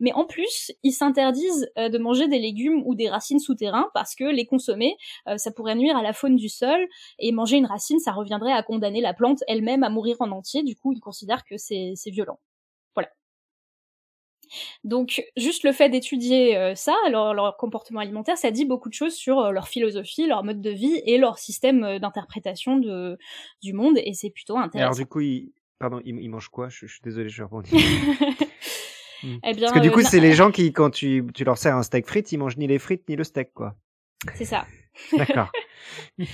[0.00, 4.14] mais en plus ils s'interdisent euh, de manger des légumes ou des racines souterrains parce
[4.14, 4.96] que les consommer
[5.28, 8.52] euh, ça pourrait nuire à la faune du sol et manger une racine ça reviendrait
[8.52, 10.62] à condamner la plante elle-même à mourir en entier.
[10.62, 12.38] Du coup ils considèrent que c'est violent.
[14.84, 19.14] Donc juste le fait d'étudier euh, ça, leur, comportement alimentaire, ça dit beaucoup de choses
[19.14, 23.18] sur euh, leur philosophie, leur mode de vie et leur système euh, d'interprétation de
[23.62, 24.86] du monde, et c'est plutôt intéressant.
[24.86, 26.68] Alors du coup, ils, pardon, ils, mangent quoi?
[26.68, 27.70] Je, suis désolé, je rebondis.
[29.22, 29.36] hmm.
[29.44, 31.76] eh bien, Parce que du coup, c'est les gens qui, quand tu, tu leur sers
[31.76, 33.74] un steak frites, ils mangent ni les frites ni le steak, quoi.
[34.34, 34.66] C'est ça.
[35.12, 35.50] D'accord.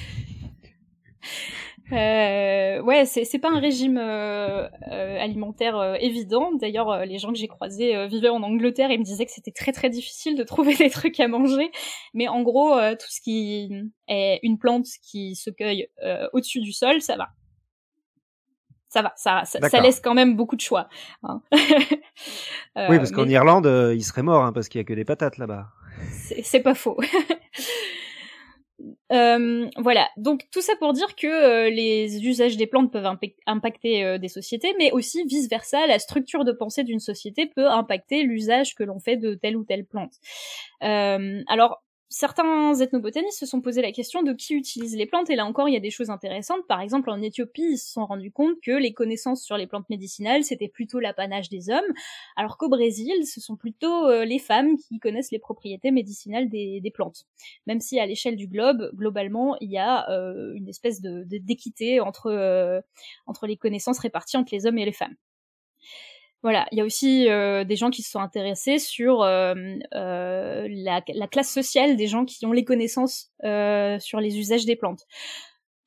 [1.93, 6.53] Euh, ouais, c'est c'est pas un régime euh, euh, alimentaire euh, évident.
[6.55, 9.51] D'ailleurs, euh, les gens que j'ai croisés vivaient en Angleterre et me disaient que c'était
[9.51, 11.71] très très difficile de trouver des trucs à manger.
[12.15, 15.89] Mais en gros, tout ce qui est une plante qui se cueille
[16.33, 17.29] au-dessus du sol, ça va.
[18.89, 20.89] Ça va, ça, ça, ça, laisse quand même beaucoup de choix.
[21.23, 21.43] Hein.
[21.53, 25.39] oui, parce qu'en Irlande, il serait mort hein, parce qu'il y a que des patates
[25.39, 25.69] là-bas.
[26.43, 26.99] C'est pas faux.
[29.13, 33.35] Euh, voilà, donc tout ça pour dire que euh, les usages des plantes peuvent impa-
[33.47, 38.23] impacter euh, des sociétés, mais aussi vice-versa, la structure de pensée d'une société peut impacter
[38.23, 40.15] l'usage que l'on fait de telle ou telle plante.
[40.81, 45.47] Alors, certains ethnobotanistes se sont posé la question de qui utilise les plantes, et là
[45.47, 46.67] encore, il y a des choses intéressantes.
[46.67, 49.89] Par exemple, en Éthiopie, ils se sont rendus compte que les connaissances sur les plantes
[49.89, 51.95] médicinales, c'était plutôt l'apanage des hommes,
[52.37, 56.83] alors qu'au Brésil, ce sont plutôt euh, les femmes qui connaissent les propriétés médicinales des,
[56.93, 57.27] plantes.
[57.69, 61.39] Même si à l'échelle du globe, globalement, il y a euh, une espèce de de-
[61.39, 62.81] d'équité entre euh,
[63.27, 65.15] entre les connaissances réparties entre les hommes et les femmes.
[66.43, 69.55] Voilà, il y a aussi euh, des gens qui se sont intéressés sur euh,
[69.95, 74.77] euh, la, la classe sociale des gens qui ont les connaissances sur les usages des
[74.77, 75.07] plantes.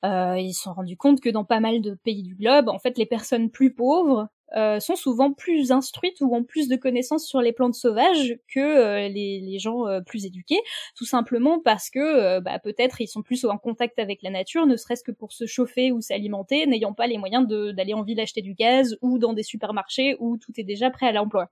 [0.04, 2.98] Ils se sont rendus compte que dans pas mal de pays du globe, en fait,
[2.98, 7.40] les personnes plus pauvres euh, sont souvent plus instruites ou ont plus de connaissances sur
[7.40, 10.60] les plantes sauvages que euh, les, gens euh, plus éduqués,
[10.96, 14.76] tout simplement parce que bah, peut-être ils sont plus en contact avec la nature, ne
[14.76, 18.42] serait-ce que pour se chauffer ou s'alimenter, n'ayant pas les moyens d'aller en ville acheter
[18.42, 21.50] du gaz ou dans des supermarchés où tout est déjà prêt à l'emploi.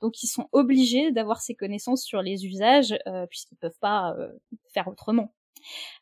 [0.00, 2.96] Donc ils sont obligés d'avoir ces connaissances sur les usages
[3.28, 4.14] puisqu'ils peuvent pas
[4.72, 5.32] faire autrement.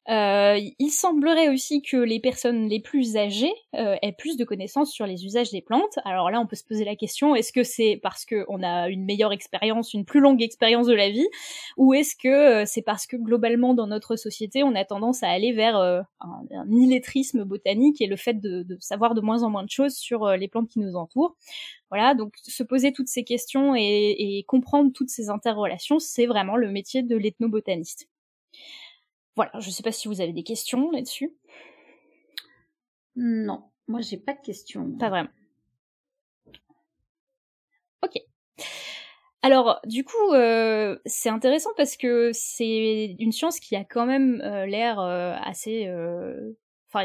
[0.09, 4.93] Euh, il semblerait aussi que les personnes les plus âgées euh, aient plus de connaissances
[4.93, 5.99] sur les usages des plantes.
[6.05, 9.05] Alors là, on peut se poser la question est-ce que c'est parce qu'on a une
[9.05, 11.27] meilleure expérience, une plus longue expérience de la vie,
[11.77, 15.29] ou est-ce que euh, c'est parce que globalement dans notre société, on a tendance à
[15.29, 19.51] aller vers euh, un, un illettrisme botanique et le fait de, savoir de moins en
[19.51, 21.37] moins de choses sur les plantes qui nous entourent?
[21.91, 26.57] Voilà, donc se poser toutes ces questions et, et comprendre toutes ces interrelations, c'est vraiment
[26.57, 28.09] le métier de l'ethnobotaniste.
[29.37, 31.35] Voilà, je sais pas si vous avez des questions là-dessus.
[33.17, 34.93] Non, moi j'ai pas de questions.
[34.99, 35.31] Pas vraiment.
[38.03, 38.15] Ok.
[39.43, 44.41] Alors, du coup, euh, c'est intéressant parce que c'est une science qui a quand même
[44.43, 45.89] euh, l'air euh, assez...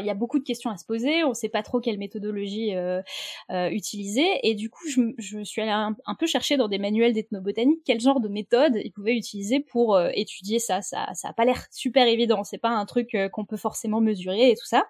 [0.00, 2.74] il y a beaucoup de questions à se poser, on sait pas trop quelle méthodologie
[2.74, 3.02] euh,
[3.50, 4.84] euh, utiliser, et du coup,
[5.18, 8.92] je, suis allée un, peu chercher dans des manuels d'ethnobotanique quel genre de méthode ils
[8.92, 10.82] pouvaient utiliser pour euh, étudier ça.
[10.82, 14.50] Ça, ça a pas l'air super évident, c'est pas un truc qu'on peut forcément mesurer
[14.50, 14.86] et tout ça.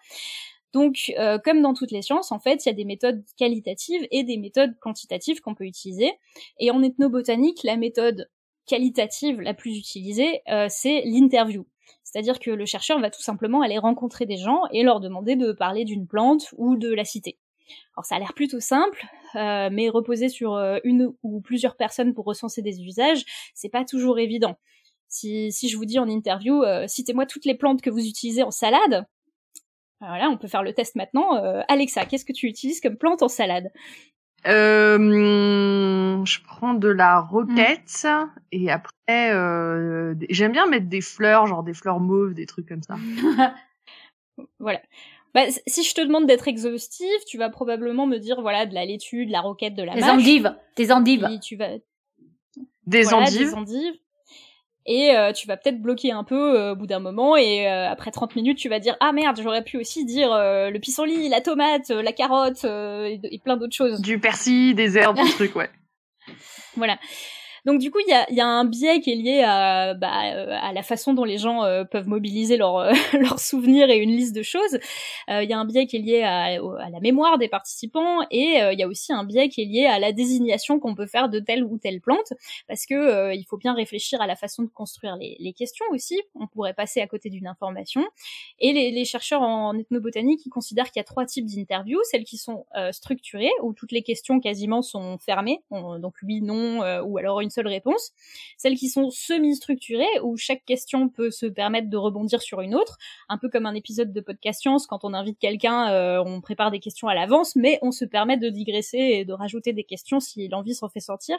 [0.73, 1.12] Donc,
[1.45, 4.38] comme dans toutes les sciences, en fait, il y a des méthodes qualitatives et des
[4.38, 6.11] méthodes quantitatives qu'on peut utiliser.
[6.59, 8.31] Et en ethnobotanique, la méthode
[8.67, 11.67] qualitative la plus utilisée, c'est l'interview.
[12.05, 15.53] C'est-à-dire que le chercheur va tout simplement aller rencontrer des gens et leur demander de
[15.53, 17.38] parler d'une plante ou de la citer.
[17.97, 19.05] Alors ça a l'air plutôt simple,
[19.37, 23.85] euh, mais reposer sur euh, une ou plusieurs personnes pour recenser des usages, c'est pas
[23.85, 24.57] toujours évident.
[25.09, 28.51] Si, je vous dis en interview, euh, citez-moi toutes les plantes que vous utilisez en
[28.51, 29.07] salade,
[30.01, 31.35] voilà, on peut faire le test maintenant.
[31.68, 33.71] Alexa, qu'est-ce que tu utilises comme plante en salade?
[34.46, 38.07] Euh, je prends de la roquette
[38.50, 42.83] et après euh, j'aime bien mettre des fleurs, genre des fleurs mauves, des trucs comme
[42.83, 42.96] ça.
[44.59, 44.81] Voilà.
[45.35, 48.85] Bah, si je te demande d'être exhaustive, tu vas probablement me dire voilà de la
[48.85, 50.11] laitue, de la roquette, de la Des mâche.
[50.11, 51.24] endives, des endives.
[51.26, 51.68] Puis tu vas
[52.87, 53.38] Des voilà, endives.
[53.48, 53.94] des endives.
[54.87, 57.88] Et euh, tu vas peut-être bloquer un peu euh, au bout d'un moment et euh,
[57.88, 61.29] après 30 minutes tu vas dire ah merde j'aurais pu aussi dire euh, le pissenlit,
[61.29, 64.01] la tomate, euh, la carotte euh, et, et plein d'autres choses.
[64.01, 65.71] Du persil, des herbes, des trucs, ouais.
[66.77, 66.99] Voilà.
[67.64, 70.83] Donc du coup, il y a, un biais qui est lié à, bah, euh, la
[70.83, 74.42] façon dont les gens euh, peuvent mobiliser leurs euh, leurs souvenirs et une liste de
[74.42, 74.79] choses.
[75.29, 76.59] Il y a un biais qui est lié à,
[76.90, 79.98] la mémoire des participants et il y a aussi un biais qui est lié à
[79.98, 82.33] la désignation qu'on peut faire de telle ou telle plante,
[82.68, 86.20] parce que il faut bien réfléchir à la façon de construire les, questions aussi.
[86.35, 88.05] On pourrait passer à côté d'une information.
[88.59, 92.37] Et les, chercheurs en ethnobotanique, ils considèrent qu'il y a trois types d'interviews, celles qui
[92.37, 97.40] sont structurées, où toutes les questions quasiment sont fermées, on- donc oui, non, ou alors
[97.40, 98.12] une seule réponse.
[98.57, 102.99] Celles qui sont semi-structurées, où chaque question peut se permettre de rebondir sur une autre,
[103.29, 106.71] un peu comme un épisode de podcast science, quand on invite quelqu'un, euh, on prépare
[106.71, 110.21] des questions à l'avance, mais on se permet de digresser et de rajouter des questions
[110.21, 111.38] si l'envie s'en fait sortir.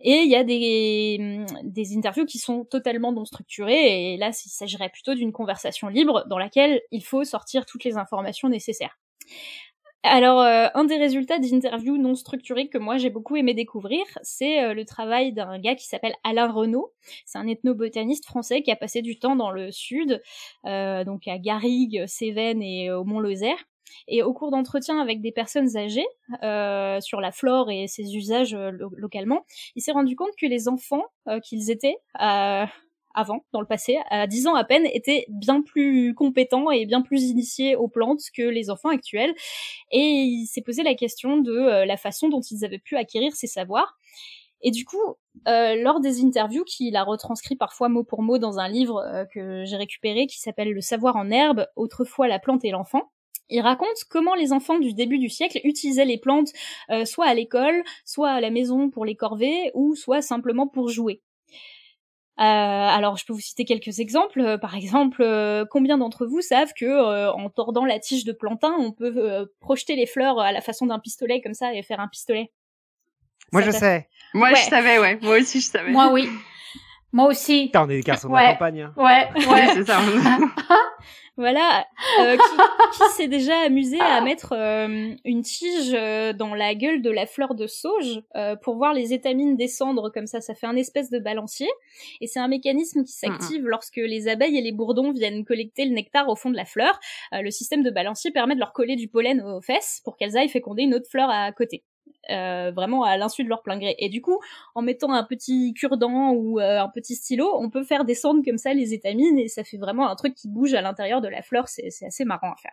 [0.00, 4.50] Et il y a des, des interviews qui sont totalement non structurées, et là, il
[4.50, 8.98] s'agirait plutôt d'une conversation libre dans laquelle il faut sortir toutes les informations nécessaires.
[10.08, 14.62] Alors, euh, un des résultats d'interviews non structurées que moi j'ai beaucoup aimé découvrir, c'est
[14.62, 16.92] euh, le travail d'un gars qui s'appelle Alain Renaud.
[17.24, 20.22] C'est un ethnobotaniste français qui a passé du temps dans le sud,
[20.64, 23.58] euh, donc à Garrigues, Cévennes et euh, au Mont-Lozère.
[24.08, 26.06] Et au cours d'entretiens avec des personnes âgées
[26.42, 30.46] euh, sur la flore et ses usages euh, lo- localement, il s'est rendu compte que
[30.46, 31.04] les enfants
[31.42, 32.64] qu'ils étaient euh,
[33.16, 37.00] avant, dans le passé, à 10 ans à peine, étaient bien plus compétents et bien
[37.00, 39.34] plus initiés aux plantes que les enfants actuels.
[39.90, 43.34] Et il s'est posé la question de euh, la façon dont ils avaient pu acquérir
[43.34, 43.96] ces savoirs.
[44.60, 45.16] Et du coup,
[45.48, 49.24] euh, lors des interviews qu'il a retranscrit parfois mot pour mot dans un livre euh,
[49.24, 53.10] que j'ai récupéré qui s'appelle Le savoir en herbe, autrefois la plante et l'enfant.
[53.48, 56.48] Il raconte comment les enfants du début du siècle utilisaient les plantes
[57.04, 61.22] soit à l'école, soit à la maison pour les corvées, ou soit simplement pour jouer.
[62.38, 64.58] Euh, alors, je peux vous citer quelques exemples.
[64.60, 65.24] Par exemple,
[65.70, 70.06] combien d'entre vous savent que en tordant la tige de plantain, on peut projeter les
[70.06, 72.52] fleurs à la façon d'un pistolet comme ça et faire un pistolet?
[73.52, 74.08] Moi, Ça je fait- sais.
[74.34, 74.56] Moi, Ouais.
[74.56, 75.18] je savais, ouais.
[75.22, 75.90] Moi aussi, je savais.
[75.90, 76.28] Moi, oui.
[77.12, 77.66] Moi aussi.
[77.66, 78.82] Putain, on est des garçons de la campagne.
[78.82, 78.92] hein.
[78.96, 79.66] Ouais, ouais.
[79.74, 79.98] c'est ça.
[81.38, 81.86] Voilà,
[82.20, 82.36] euh,
[82.92, 87.10] qui, qui s'est déjà amusé à mettre euh, une tige euh, dans la gueule de
[87.10, 90.76] la fleur de sauge euh, pour voir les étamines descendre comme ça, ça fait un
[90.76, 91.68] espèce de balancier
[92.22, 95.92] et c'est un mécanisme qui s'active lorsque les abeilles et les bourdons viennent collecter le
[95.92, 96.98] nectar au fond de la fleur.
[97.34, 100.38] Euh, le système de balancier permet de leur coller du pollen aux fesses pour qu'elles
[100.38, 101.84] aillent féconder une autre fleur à côté.
[102.30, 103.94] Euh, vraiment à l'insu de leur plein gré.
[103.98, 104.40] Et du coup,
[104.74, 108.58] en mettant un petit cure-dent ou euh, un petit stylo, on peut faire descendre comme
[108.58, 111.42] ça les étamines et ça fait vraiment un truc qui bouge à l'intérieur de la
[111.42, 111.68] fleur.
[111.68, 112.72] C'est c'est assez marrant à faire.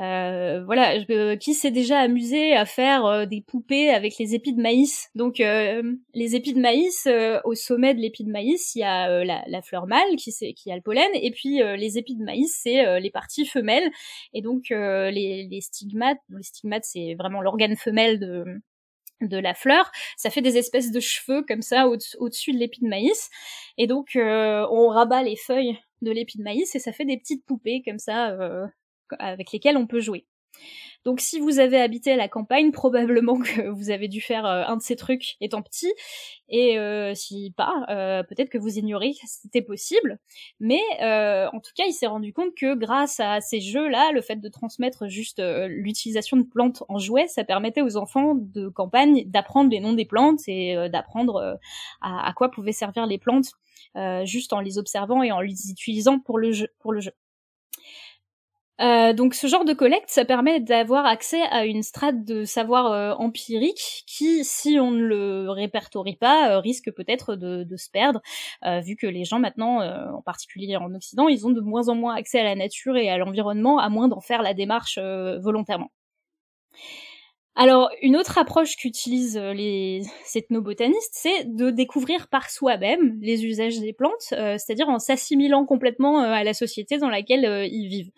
[0.00, 4.34] Euh, voilà, je- euh, qui s'est déjà amusé à faire euh, des poupées avec les
[4.34, 5.10] épis de maïs.
[5.14, 7.06] Donc les épis de maïs,
[7.44, 10.72] au sommet de l'épi de maïs, il y a la, la fleur mâle qui, qui
[10.72, 13.90] a le pollen, et puis les épis de maïs, c'est les parties femelles,
[14.32, 18.44] et donc les, les stigmates, les stigmates c'est vraiment l'organe femelle de
[19.20, 22.80] de la fleur, ça fait des espèces de cheveux comme ça au- au-dessus de l'épi
[22.80, 23.28] de maïs,
[23.76, 27.18] et donc euh, on rabat les feuilles de l'épi de maïs et ça fait des
[27.18, 28.66] petites poupées comme ça euh,
[29.18, 30.26] avec lesquelles on peut jouer.
[31.04, 34.64] Donc si vous avez habité à la campagne, probablement que vous avez dû faire euh,
[34.66, 35.92] un de ces trucs étant petit,
[36.48, 40.18] et euh, si pas, euh, peut-être que vous ignorez que c'était possible.
[40.58, 44.36] Mais en tout cas, il s'est rendu compte que grâce à ces jeux-là, le fait
[44.36, 49.70] de transmettre juste l'utilisation de plantes en jouets, ça permettait aux enfants de campagne d'apprendre
[49.70, 51.58] les noms des plantes et d'apprendre
[52.00, 53.52] à, quoi pouvaient servir les plantes
[54.24, 56.18] juste en les observant et en les utilisant.
[56.18, 56.68] Pour le jeu.
[58.80, 62.92] Euh, donc ce genre de collecte, ça permet d'avoir accès à une strate de savoir
[62.92, 68.20] euh, empirique qui, si on ne le répertorie pas, euh, risque peut-être de, se perdre,
[68.82, 72.14] vu que les gens maintenant, en particulier en Occident, ils ont de moins en moins
[72.14, 75.90] accès à la nature et à l'environnement, à moins d'en faire la démarche volontairement.
[77.54, 80.02] Alors, une autre approche qu'utilisent les
[80.34, 86.44] ethnobotanistes, c'est de découvrir par soi-même les usages des plantes, c'est-à-dire en s'assimilant complètement à
[86.44, 88.12] la société dans laquelle ils vivent.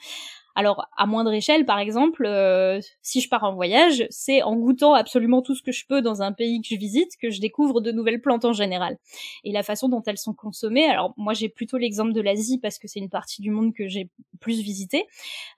[0.55, 4.95] Alors, à moindre échelle, par exemple, euh, si je pars en voyage, c'est en goûtant
[4.95, 7.81] absolument tout ce que je peux dans un pays que je visite que je découvre
[7.81, 8.99] de nouvelles plantes en général.
[9.45, 12.79] Et la façon dont elles sont consommées, alors moi j'ai plutôt l'exemple de l'Asie parce
[12.79, 14.11] que c'est une partie du monde que j'ai
[14.41, 15.07] plus visité.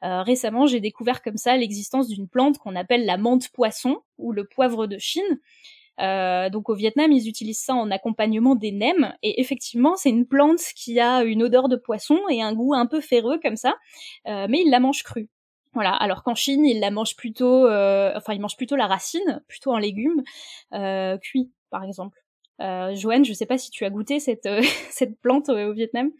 [0.05, 4.33] Euh, récemment, j'ai découvert comme ça l'existence d'une plante qu'on appelle la menthe poisson ou
[4.33, 5.41] le poivre de Chine.
[6.01, 10.27] Euh, donc au Vietnam, ils utilisent ça en accompagnement des nems et effectivement, c'est une
[10.27, 13.75] plante qui a une odeur de poisson et un goût un peu ferreux comme ça,
[14.27, 15.29] euh, mais ils la mangent crue.
[15.73, 15.91] Voilà.
[15.91, 19.73] Alors qu'en Chine, ils la mangent plutôt, euh, enfin ils mangent plutôt la racine, plutôt
[19.73, 20.23] en légumes,
[20.73, 22.25] euh, cuit par exemple.
[22.61, 25.73] Euh, Joanne, je sais pas si tu as goûté cette euh, cette plante euh, au
[25.73, 26.11] Vietnam.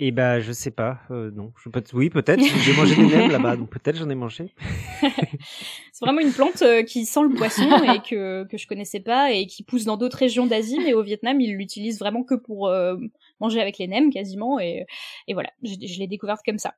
[0.00, 1.00] Et bah, je sais pas.
[1.10, 2.42] euh, non, je peux oui, peut-être.
[2.42, 4.52] J'ai mangé des nems là-bas, donc peut-être j'en ai mangé.
[5.92, 9.30] C'est vraiment une plante euh, qui sent le poisson et que, que je connaissais pas
[9.30, 12.66] et qui pousse dans d'autres régions d'Asie, mais au Vietnam, ils l'utilisent vraiment que pour
[12.66, 12.96] euh,
[13.40, 14.86] manger avec les nems quasiment et,
[15.28, 16.74] et voilà, je, je l'ai découverte comme ça.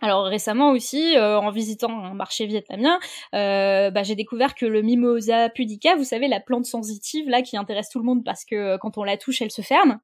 [0.00, 2.98] Alors récemment aussi, euh, en visitant un marché vietnamien,
[3.34, 7.56] euh, bah, j'ai découvert que le Mimosa pudica, vous savez la plante sensitive là qui
[7.56, 10.00] intéresse tout le monde parce que euh, quand on la touche, elle se ferme.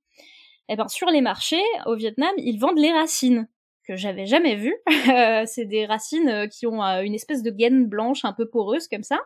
[0.70, 3.48] Et ben sur les marchés au Vietnam, ils vendent les racines
[3.88, 4.76] que j'avais jamais vues.
[5.10, 8.48] Euh, c'est des racines euh, qui ont euh, une espèce de gaine blanche un peu
[8.48, 9.18] poreuse comme ça.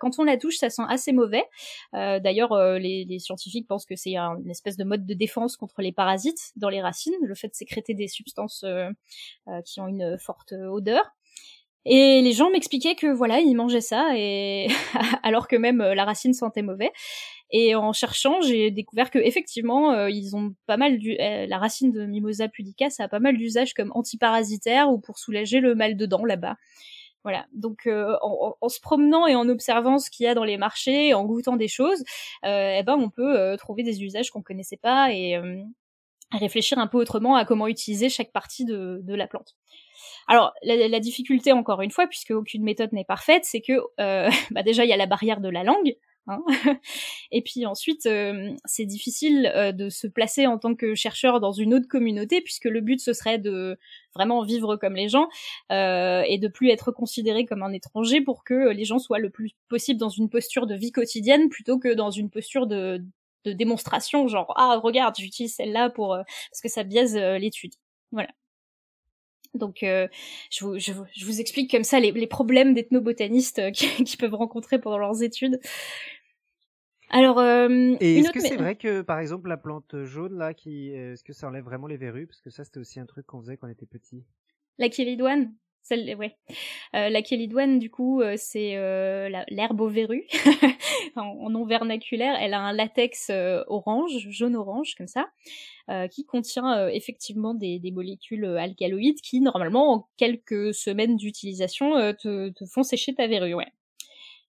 [0.00, 1.44] Quand on la touche, ça sent assez mauvais.
[1.92, 5.92] D'ailleurs, les, scientifiques pensent que c'est un- une espèce de mode de défense contre les
[5.92, 8.64] parasites dans les racines, le fait de sécréter des substances
[9.64, 11.04] qui ont une forte odeur.
[11.84, 14.68] Et les gens m'expliquaient que voilà, ils mangeaient ça et
[15.24, 16.92] alors que même euh, la racine sentait mauvais.
[17.50, 21.58] Et en cherchant, j'ai découvert que effectivement, euh, ils ont pas mal du euh, la
[21.58, 25.74] racine de Mimosa pudica, ça a pas mal d'usages comme antiparasitaire ou pour soulager le
[25.74, 26.56] mal de dents là-bas.
[27.24, 27.46] Voilà.
[27.52, 31.24] Donc en, se promenant et en observant ce qu'il y a dans les marchés, en
[31.24, 32.02] goûtant des choses,
[32.42, 35.40] eh ben on peut trouver des usages qu'on connaissait pas et
[36.32, 39.54] réfléchir un peu autrement à comment utiliser chaque partie de la plante.
[40.28, 44.30] Alors la, la difficulté encore une fois, puisque aucune méthode n'est parfaite, c'est que euh,
[44.50, 45.96] bah déjà il y a la barrière de la langue.
[46.28, 46.40] Hein
[47.32, 48.08] et puis ensuite,
[48.64, 52.80] c'est difficile de se placer en tant que chercheur dans une autre communauté, puisque le
[52.80, 53.76] but ce serait de
[54.14, 55.28] vraiment vivre comme les gens
[55.70, 59.50] et de plus être considéré comme un étranger pour que les gens soient le plus
[59.68, 63.04] possible dans une posture de vie quotidienne plutôt que dans une posture de,
[63.44, 67.74] de démonstration, genre ah regarde j'utilise celle-là pour parce que ça biaise l'étude.
[68.12, 68.28] Voilà.
[69.54, 70.08] Donc, euh,
[70.50, 73.70] je, vous, je, je, vous, explique comme ça les, les problèmes d'ethnobotanistes euh,
[74.04, 75.60] qui, peuvent rencontrer pendant leurs études.
[77.10, 80.88] Alors, euh, et est-ce que c'est vrai que, par exemple, la plante jaune là, qui,
[80.88, 82.26] est-ce que ça enlève vraiment les verrues?
[82.26, 84.24] Parce que ça, c'était aussi un truc qu'on faisait quand on était petit.
[84.78, 85.52] La kélidoine
[85.90, 86.36] ouais.
[86.94, 90.26] Euh, la kélidoine, du coup, c'est euh, l'herbe aux verrues.
[91.16, 93.30] en, nom vernaculaire, elle a un latex
[93.66, 95.26] orange, jaune-orange, comme ça.
[95.90, 102.14] Euh, qui contient euh, effectivement des, molécules euh, alcaloïdes qui, normalement, en quelques semaines d'utilisation,
[102.14, 103.54] te, font sécher ta verrue.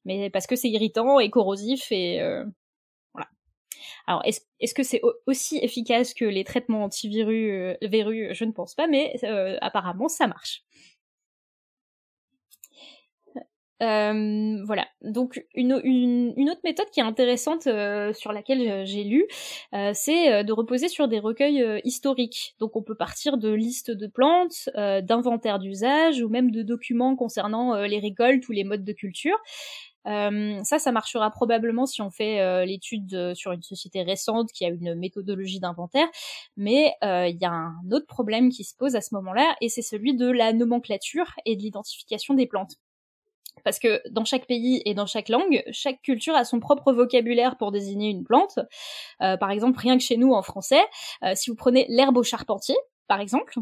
[0.06, 2.20] Mais parce que c'est irritant et corrosif et
[3.14, 3.28] voilà.
[4.06, 8.30] Alors, est-ce est que c'est aussi efficace que les traitements antivirus verrues?
[8.36, 9.16] Je ne pense pas, mais
[9.62, 10.64] apparemment ça marche.
[13.84, 14.88] Euh, voilà.
[15.02, 19.26] Donc une, autre méthode qui est intéressante euh, sur laquelle j'ai lu,
[19.74, 22.56] euh, c'est de reposer sur des recueils historiques.
[22.60, 27.76] Donc on peut partir de listes de plantes, d'inventaires d'usage ou même de documents concernant
[27.84, 29.38] les récoltes ou les modes de culture.
[30.06, 34.96] ça, ça marchera probablement si on fait l'étude sur une société récente qui a une
[34.96, 36.08] méthodologie d'inventaire,
[36.58, 39.82] mais il y a un autre problème qui se pose à ce moment-là, et c'est
[39.82, 42.76] celui de la nomenclature et de l'identification des plantes
[43.64, 47.58] parce que dans chaque pays et dans chaque langue, chaque culture a son propre vocabulaire
[47.58, 48.60] pour désigner une plante.
[49.22, 50.82] Euh, par exemple, rien que chez nous en français,
[51.24, 52.76] euh, si vous prenez l'herbe au charpentier,
[53.08, 53.56] par exemple,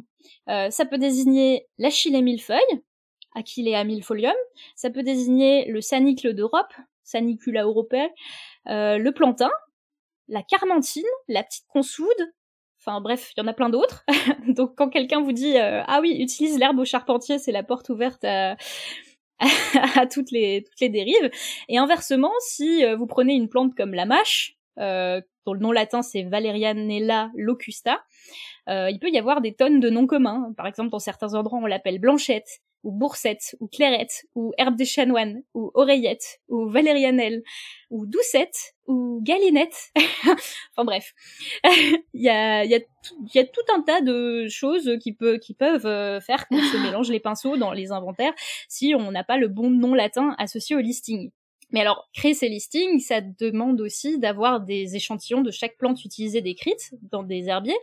[0.50, 2.60] euh, ça peut désigner l'achillée millefeuille,
[3.34, 4.36] Achillea millefolium,
[4.76, 6.74] ça peut désigner le sanicle d'Europe,
[7.04, 8.10] Sanicula europea,
[8.66, 9.52] le plantain,
[10.28, 12.34] la carmentine, la petite consoude,
[12.84, 14.04] Enfin bref, il y en a plein d'autres.
[14.48, 18.24] Donc quand quelqu'un vous dit ah oui, utilise l'herbe au charpentier, c'est la porte ouverte
[18.24, 18.56] à,
[19.96, 21.30] à toutes les toutes les dérives.
[21.68, 25.72] Et inversement, si euh, vous prenez une plante comme la mâche, euh, dont le nom
[25.72, 28.04] latin c'est Valerianella locusta,
[28.70, 30.54] euh, il peut y avoir des tonnes de noms communs.
[30.56, 34.86] Par exemple, dans certains endroits, on l'appelle blanchette, ou boursette, ou clairette, ou herbe des
[34.86, 37.44] chanoines, ou oreillette, ou valérianelle,
[37.90, 39.92] ou doucette, ou galinette.
[40.76, 41.14] enfin bref,
[42.14, 42.80] il y a, y, a
[43.34, 46.78] y a tout un tas de choses qui, peut, qui peuvent euh, faire qu'on se
[46.84, 48.34] mélange les pinceaux dans les inventaires
[48.68, 51.32] si on n'a pas le bon nom latin associé au listing.
[51.72, 56.42] Mais alors, créer ces listings, ça demande aussi d'avoir des échantillons de chaque plante utilisée
[56.42, 57.78] décrite dans des herbiers.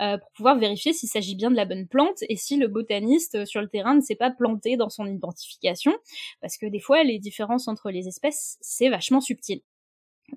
[0.00, 3.34] Euh, pour pouvoir vérifier s'il s'agit bien de la bonne plante et si le botaniste
[3.34, 5.92] euh, sur le terrain ne s'est pas planté dans son identification,
[6.40, 9.60] parce que des fois les différences entre les espèces c'est vachement subtil.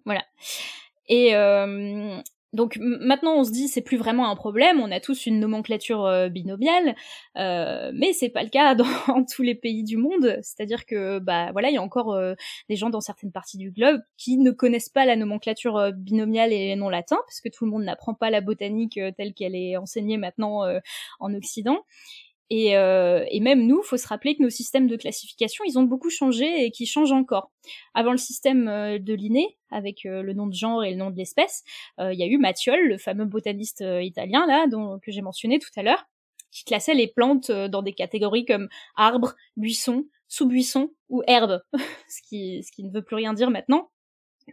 [0.05, 0.25] Voilà.
[1.07, 2.19] Et, euh,
[2.53, 6.05] donc maintenant on se dit c'est plus vraiment un problème, on a tous une nomenclature
[6.05, 6.95] euh, binomiale,
[7.37, 8.75] euh, mais c'est pas le cas
[9.07, 10.37] dans, tous les pays du monde.
[10.41, 12.33] C'est-à-dire que bah voilà il y a encore euh,
[12.69, 16.51] des gens dans certaines parties du globe qui ne connaissent pas la nomenclature euh, binomiale
[16.51, 19.55] et les noms latins parce que tout le monde n'apprend pas la botanique telle qu'elle
[19.55, 20.63] est enseignée maintenant
[21.19, 21.79] en Occident.
[22.53, 25.83] Et, euh, et, même nous, faut se rappeler que nos systèmes de classification, ils ont
[25.83, 27.49] beaucoup changé et qui changent encore.
[27.93, 31.11] Avant le système euh, de Linné, avec euh, le nom de genre et le nom
[31.11, 31.63] de l'espèce,
[31.97, 35.69] il y a eu Mathiol, le fameux botaniste italien là, dont, que j'ai mentionné tout
[35.77, 36.09] à l'heure,
[36.51, 41.61] qui classait les plantes dans des catégories comme arbre, buisson, sous-buisson ou herbe,
[42.09, 43.91] ce, qui, ce qui ne veut plus rien dire maintenant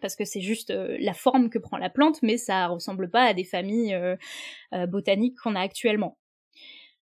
[0.01, 3.35] parce que c'est juste la forme que prend la plante, mais ça ressemble pas à
[3.35, 3.99] des familles
[4.87, 6.17] botaniques qu'on a actuellement.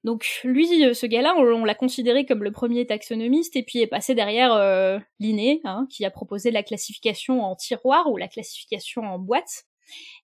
[0.05, 3.87] Donc lui, euh, ce gars-là, on, l'a considéré comme le premier taxonomiste et puis est
[3.87, 9.03] passé derrière euh, Linné, hein, qui a proposé la classification en tiroir ou la classification
[9.03, 9.65] en boîte.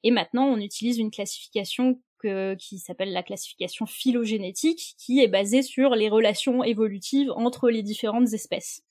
[0.02, 2.00] Et maintenant, on utilise une classification
[2.58, 8.32] qui s'appelle la classification phylogénétique, qui est basée sur les relations évolutives entre les différentes
[8.32, 8.82] espèces.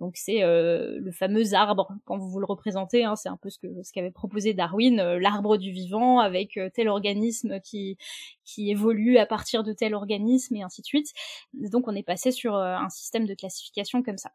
[0.00, 3.50] Donc c'est euh, le fameux arbre, quand vous vous le représentez, hein, c'est un peu
[3.50, 7.96] ce ce qu'avait proposé Darwin, euh, l'arbre du vivant avec euh, tel organisme qui
[8.44, 11.08] qui évolue à partir de tel organisme et ainsi de suite.
[11.54, 14.32] Donc on est passé sur un système de classification comme ça.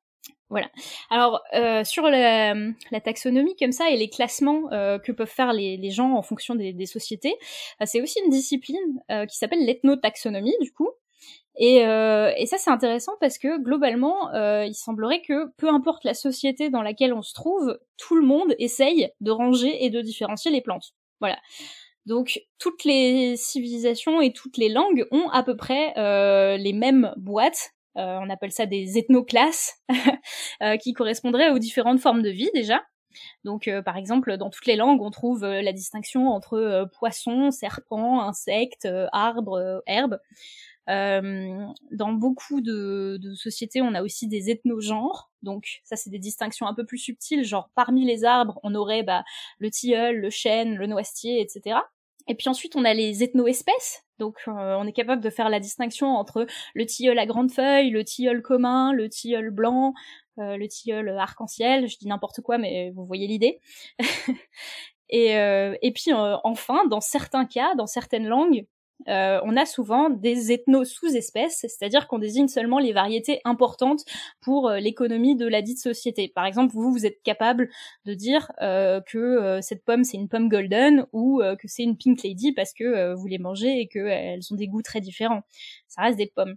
[0.49, 0.69] Voilà.
[1.09, 2.53] Alors euh, sur la,
[3.03, 6.85] taxonomie comme ça et les classements euh, que peuvent faire les, gens en fonction des,
[6.85, 7.35] sociétés,
[7.81, 10.89] euh, c'est aussi une discipline qui s'appelle l'ethnotaxonomie du coup.
[11.57, 11.79] Et,
[12.45, 17.13] ça c'est intéressant parce que globalement, il semblerait que peu importe la société dans laquelle
[17.13, 20.93] on se trouve, tout le monde essaye de ranger et de différencier les plantes.
[21.21, 21.39] Voilà.
[22.05, 25.93] Donc toutes les civilisations et toutes les langues ont à peu près
[26.57, 29.81] les mêmes boîtes on appelle ça des ethnoclasses,
[30.61, 32.83] euh, qui correspondraient aux différentes formes de vie déjà.
[33.45, 38.89] Donc, par exemple, dans toutes les langues, on trouve la distinction entre poisson, serpent, insectes,
[39.13, 40.19] arbres, herbes.
[40.87, 45.31] Euh, dans beaucoup de, de, sociétés, on a aussi des ethnogenres.
[45.41, 47.43] Donc ça, c'est des distinctions un peu plus subtiles.
[47.43, 49.23] Genre parmi les arbres, on aurait bah,
[49.59, 51.79] le tilleul, le chêne, le noisetier, etc.
[52.27, 54.03] Et puis ensuite, on a les ethno-espèces.
[54.17, 57.89] Donc euh, on est capable de faire la distinction entre le tilleul à grande feuille,
[57.89, 59.93] le tilleul commun, le tilleul blanc,
[60.39, 61.87] euh, le tilleul arc-en-ciel.
[61.87, 63.59] Je dis n'importe quoi, mais vous voyez l'idée.
[65.09, 68.65] et, euh, et puis enfin, dans certains cas, dans certaines langues,
[69.07, 74.03] euh, on a souvent des ethno-sous-espèces, c'est-à-dire qu'on désigne seulement les variétés importantes
[74.41, 76.31] pour euh, l'économie de la dite société.
[76.33, 77.69] Par exemple, vous, vous êtes capable
[78.05, 82.23] de dire euh, que cette pomme, c'est une pomme golden ou que c'est une pink
[82.23, 85.41] lady parce que vous les mangez et qu'elles ont des goûts très différents.
[85.87, 86.55] Ça reste des pommes.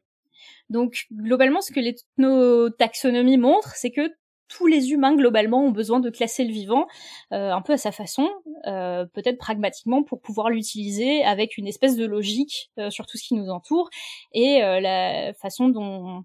[0.70, 4.12] Donc, globalement, ce que l'ethnotaxonomie montre, c'est que
[4.48, 6.86] tous les humains globalement ont besoin de classer le vivant
[7.32, 8.28] euh, un peu à sa façon,
[8.66, 13.24] euh, peut-être pragmatiquement pour pouvoir l'utiliser avec une espèce de logique euh, sur tout ce
[13.24, 13.90] qui nous entoure
[14.32, 16.24] et la façon dont,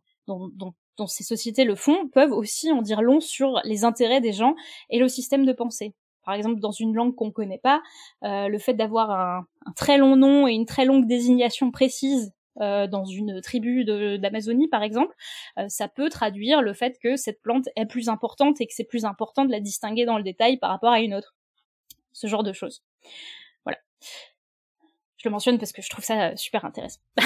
[1.08, 4.56] ces sociétés le font peuvent aussi en dire long sur les intérêts des gens
[4.90, 5.94] et le système de pensée.
[6.24, 7.82] Par exemple, dans une langue qu'on connaît pas,
[8.22, 9.46] le fait d'avoir un
[9.76, 12.32] très long nom et une très longue désignation précise
[12.62, 15.16] euh, dans une tribu d'Amazonie par exemple,
[15.58, 18.84] euh, ça peut traduire le fait que cette plante est plus importante et que c'est
[18.84, 21.36] plus important de la distinguer dans le détail par rapport à une autre.
[22.12, 22.84] Ce genre de choses.
[23.66, 23.80] Voilà.
[25.18, 27.02] Je le mentionne parce que je trouve ça super intéressant.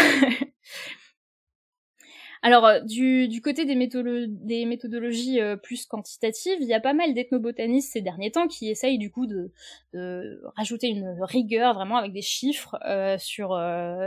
[2.41, 7.93] Alors, euh, du, côté des, méthodologies euh, plus quantitatives, il y a pas mal d'ethnobotanistes
[7.93, 9.51] ces derniers temps qui essayent du coup de,
[9.93, 13.59] de rajouter une rigueur vraiment avec des chiffres euh, sur,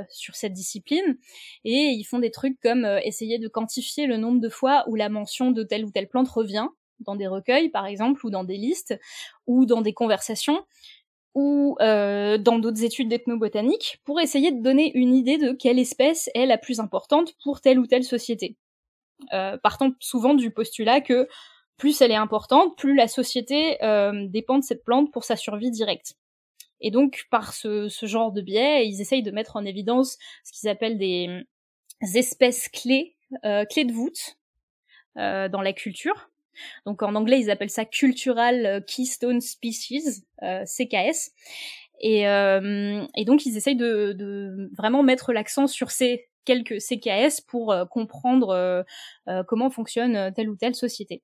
[0.09, 1.18] sur cette discipline.
[1.64, 5.09] Et ils font des trucs comme essayer de quantifier le nombre de fois où la
[5.09, 6.68] mention de telle ou telle plante revient
[7.01, 8.99] dans des recueils par exemple, ou dans des listes,
[9.47, 10.64] ou dans des conversations
[11.35, 16.28] ou euh, dans d'autres études d'ethnobotanique pour essayer de donner une idée de quelle espèce
[16.35, 18.57] est la plus importante pour telle ou telle société.
[19.33, 21.28] Euh, partant souvent du postulat que
[21.76, 25.70] plus elle est importante, plus la société euh, dépend de cette plante pour sa survie
[25.70, 26.14] directe.
[26.81, 30.53] Et donc, par ce, ce, genre de biais, ils essayent de mettre en évidence ce
[30.53, 31.45] qu'ils appellent des
[32.14, 34.39] espèces clés, euh, clés de voûte
[35.18, 36.30] euh, dans la culture.
[36.87, 41.33] Donc en anglais, ils appellent ça Cultural euh, Keystone Species, euh, CKS.
[42.03, 47.75] Et, euh, et, donc ils essayent de vraiment mettre l'accent sur ces quelques CKS pour
[47.91, 48.87] comprendre
[49.47, 51.23] comment fonctionne telle ou telle société.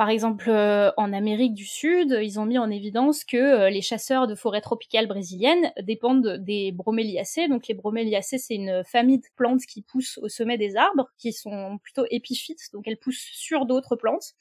[0.00, 3.82] Par exemple, euh, en Amérique du Sud, ils ont mis en évidence que euh, les
[3.82, 7.48] chasseurs de forêts tropicales brésiliennes dépendent des broméliacées.
[7.48, 11.34] Donc les broméliacées, c'est une famille de plantes qui poussent au sommet des arbres, qui
[11.34, 14.32] sont plutôt épiphytes, donc elles poussent sur d'autres plantes.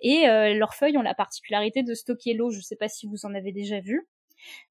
[0.00, 2.48] Et euh, leurs feuilles ont la particularité de stocker l'eau.
[2.48, 4.08] Je ne sais pas si vous en avez déjà vu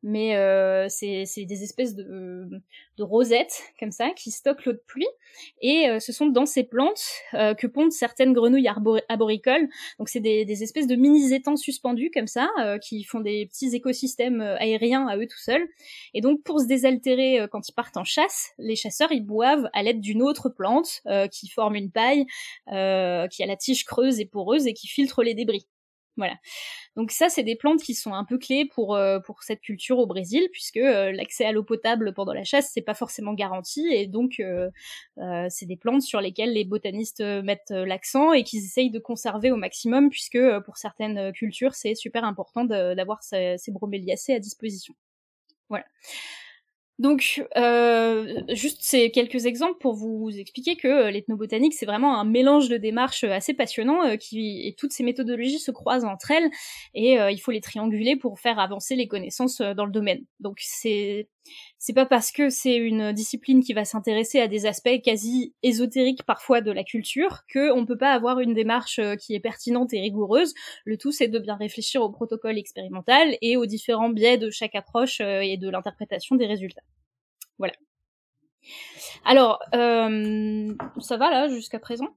[0.01, 2.49] mais euh, c'est des espèces de,
[2.97, 5.07] de, rosettes comme ça qui stockent l'eau de pluie.
[5.61, 7.03] Et euh, ce sont dans ces plantes
[7.33, 9.67] euh, que pondent certaines grenouilles arboricoles.
[9.99, 13.45] Donc c'est des, des, espèces de mini étangs suspendus comme ça euh, qui font des
[13.45, 15.67] petits écosystèmes euh, aériens à eux tout seuls.
[16.13, 19.83] Et donc pour se désaltérer quand ils partent en chasse les chasseurs ils boivent à
[19.83, 21.01] l'aide d'une autre plante
[21.31, 22.25] qui forme une paille
[22.67, 25.67] qui a la tige creuse et poreuse et qui filtre les débris
[26.15, 26.35] voilà.
[26.95, 29.97] Donc ça, c'est des plantes qui sont un peu clés pour euh, pour cette culture
[29.97, 33.87] au Brésil, puisque euh, l'accès à l'eau potable pendant la chasse, c'est pas forcément garanti,
[33.91, 34.69] et donc euh,
[35.49, 39.55] c'est des plantes sur lesquelles les botanistes mettent l'accent et qu'ils essayent de conserver au
[39.55, 44.93] maximum, puisque pour certaines cultures, c'est super important d'avoir ces, ces broméliacées à disposition.
[45.69, 45.85] Voilà.
[47.03, 52.23] Donc, euh, juste ces quelques exemples pour vous expliquer que euh, l'ethnobotanique, c'est vraiment un
[52.23, 56.49] mélange de démarches assez passionnant, euh, qui, et toutes ces méthodologies se croisent entre elles,
[56.93, 60.23] et il faut les trianguler pour faire avancer les connaissances dans le domaine.
[60.39, 61.27] Donc, c'est
[61.77, 66.23] c'est pas parce que c'est une discipline qui va s'intéresser à des aspects quasi ésotériques
[66.23, 69.93] parfois de la culture que on peut pas avoir une démarche euh, qui est pertinente
[69.93, 70.53] et rigoureuse.
[70.85, 74.75] Le tout c'est de bien réfléchir au protocole expérimental et aux différents biais de chaque
[74.75, 76.83] approche euh, et de l'interprétation des résultats.
[77.57, 77.73] Voilà.
[79.25, 82.15] Alors, euh, ça va là jusqu'à présent?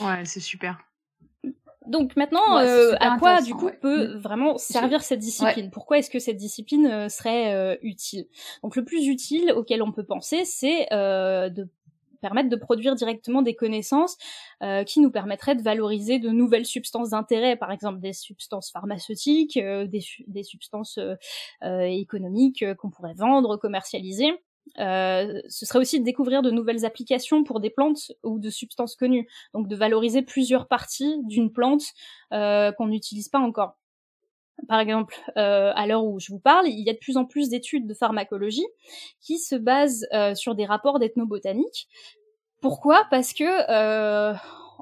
[0.00, 0.78] Ouais, c'est super.
[1.86, 5.70] Donc maintenant, euh, à quoi du coup peut vraiment servir cette discipline?
[5.70, 8.26] Pourquoi est-ce que cette discipline euh, serait euh, utile?
[8.62, 11.68] Donc le plus utile auquel on peut penser, c'est de
[12.20, 14.16] permettre de produire directement des connaissances
[14.86, 20.02] qui nous permettraient de valoriser de nouvelles substances d'intérêt, par exemple des substances pharmaceutiques, des,
[20.26, 20.98] des, substances
[21.62, 24.32] économiques qu'on pourrait vendre, commercialiser
[24.78, 28.96] Euh, ce serait aussi de découvrir de nouvelles applications pour des plantes ou de substances
[28.96, 29.28] connues.
[29.52, 31.84] Donc de valoriser plusieurs parties d'une plante
[32.32, 33.76] euh, qu'on n'utilise pas encore.
[34.68, 37.24] Par exemple, euh, à l'heure où je vous parle, il y a de plus en
[37.24, 38.66] plus d'études de pharmacologie
[39.20, 41.88] qui se basent sur des rapports d'ethnobotanique.
[42.60, 43.04] Pourquoi?
[43.10, 44.34] Parce que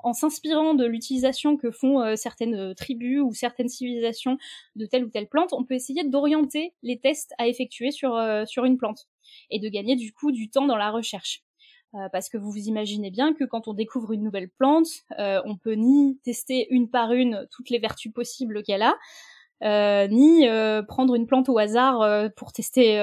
[0.04, 4.36] en s'inspirant de l'utilisation que font certaines tribus ou certaines civilisations
[4.76, 8.66] de telle ou telle plante, on peut essayer d'orienter les tests à effectuer sur, sur
[8.66, 9.08] une plante
[9.50, 11.42] et de gagner du coup du temps dans la recherche.
[11.94, 15.56] Euh, parce que vous vous imaginez bien que quand on découvre une nouvelle plante, on
[15.56, 18.96] peut ni tester une par une toutes les vertus possibles qu'elle a,
[19.62, 22.98] euh, ni euh, prendre une plante au hasard euh, pour tester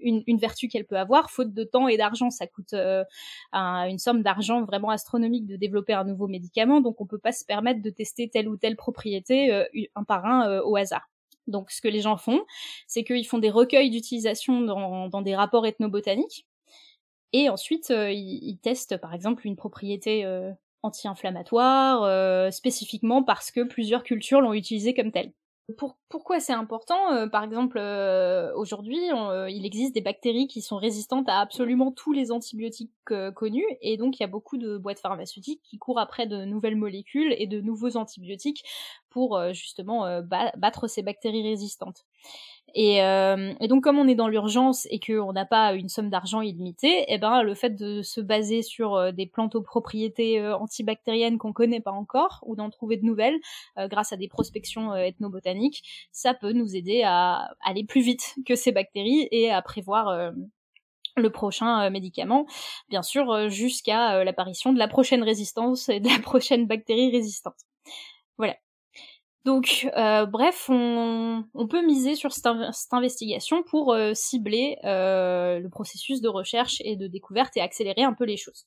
[0.00, 2.30] une, vertu qu'elle peut avoir, faute de temps et d'argent.
[2.30, 2.74] Ça coûte
[3.52, 7.32] un, une somme d'argent vraiment astronomique de développer un nouveau médicament, donc on peut pas
[7.32, 9.52] se permettre de tester telle ou telle propriété
[9.94, 11.11] un par un au hasard.
[11.46, 12.40] Donc ce que les gens font,
[12.86, 16.46] c'est qu'ils font des recueils d'utilisation dans, des rapports ethnobotaniques,
[17.32, 20.26] et ensuite ils, ils, testent par exemple une propriété
[20.82, 25.32] anti-inflammatoire, spécifiquement parce que plusieurs cultures l'ont utilisée comme telle
[26.08, 30.76] pourquoi c'est important euh, Par exemple, euh, aujourd'hui, euh, il existe des bactéries qui sont
[30.76, 32.90] résistantes à absolument tous les antibiotiques
[33.34, 36.76] connus, et donc il y a beaucoup de boîtes pharmaceutiques qui courent après de nouvelles
[36.76, 38.64] molécules et de nouveaux antibiotiques
[39.10, 42.06] pour justement battre ces bactéries résistantes.
[42.74, 46.10] Et, euh, et, donc comme on est dans l'urgence et qu'on n'a pas une somme
[46.10, 50.40] d'argent illimitée, eh ben le fait de se baser sur euh, des plantes aux propriétés
[50.40, 53.38] euh, antibactériennes qu'on connaît pas encore ou d'en trouver de nouvelles
[53.78, 58.54] euh, grâce à des prospections ethnobotaniques, ça peut nous aider à aller plus vite que
[58.54, 60.32] ces bactéries et à prévoir
[61.16, 62.46] le prochain médicament,
[62.88, 67.56] bien sûr jusqu'à l'apparition de la prochaine résistance et de la prochaine bactérie résistante.
[68.38, 68.56] Voilà.
[69.44, 72.46] Donc, euh, bref, on, peut miser sur cette,
[72.92, 78.12] investigation pour euh, cibler euh, le processus de recherche et de découverte et accélérer un
[78.12, 78.66] peu les choses.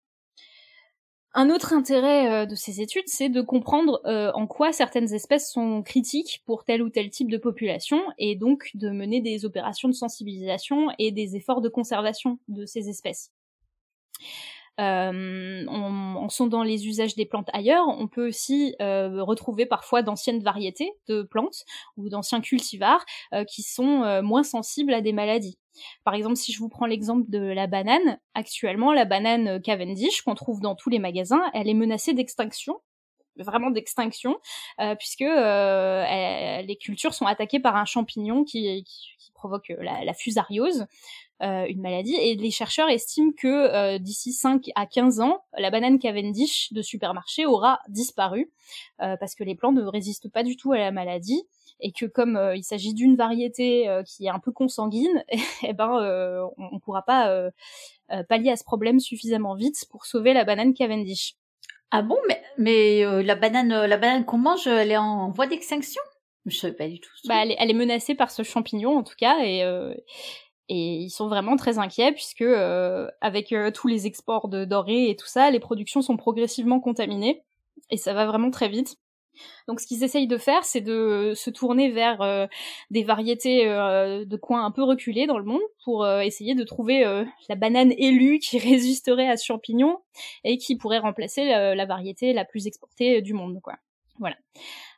[1.34, 6.42] Un autre intérêt de ces études, c'est de comprendre en quoi certaines espèces sont critiques
[6.46, 10.88] pour tel ou tel type de population, et donc de mener des opérations de sensibilisation
[10.98, 13.34] et des efforts de conservation de ces espèces
[14.80, 20.02] euh, en, en, sondant les usages des plantes ailleurs, on peut aussi euh, retrouver parfois
[20.02, 21.64] d'anciennes variétés de plantes
[21.98, 23.04] ou d'anciens cultivars
[23.34, 25.58] euh, qui sont euh, moins sensibles à des maladies.
[26.04, 30.36] Par exemple, si je vous prends l'exemple de la banane, actuellement la banane Cavendish qu'on
[30.36, 32.80] trouve dans tous les magasins, elle est menacée d'extinction
[33.38, 34.38] vraiment d'extinction,
[34.98, 38.86] puisque les cultures sont attaquées par un champignon qui,
[39.34, 40.88] provoque la fusariose,
[41.44, 42.16] euh, une maladie.
[42.16, 46.82] Et les chercheurs estiment que euh, d'ici 5 à 15 ans, la banane Cavendish de
[46.82, 48.54] supermarché aura disparu
[49.02, 51.44] euh, parce que les plants ne résistent pas du tout à la maladie
[51.82, 55.26] et que comme il s'agit d'une variété qui est un peu consanguine,
[55.68, 55.90] eh ben
[56.58, 57.50] on ne pourra pas
[58.30, 61.36] pallier à ce problème suffisamment vite pour sauver la banane Cavendish.
[61.92, 66.02] Ah bon, mais, mais la banane, la banane qu'on mange, elle est en voie d'extinction?
[66.46, 67.10] Je savais pas du tout.
[67.26, 69.66] Bah, elle, est, elle, est, menacée par ce champignon en tout cas, et,
[70.68, 75.10] et ils sont vraiment très inquiets puisque euh, avec euh, tous les exports de denrées
[75.10, 77.44] et tout ça, les productions sont progressivement contaminées
[77.92, 78.98] et ça va vraiment très vite.
[79.68, 82.48] Donc ce qu'ils essayent de faire, c'est de se tourner vers euh,
[82.90, 87.04] des variétés de coins un peu reculés dans le monde pour essayer de trouver
[87.50, 90.00] la banane élue qui résisterait à ce champignon
[90.46, 93.60] et qui pourrait remplacer la variété la plus exportée du monde.
[93.62, 93.76] Quoi.
[94.20, 94.38] Voilà.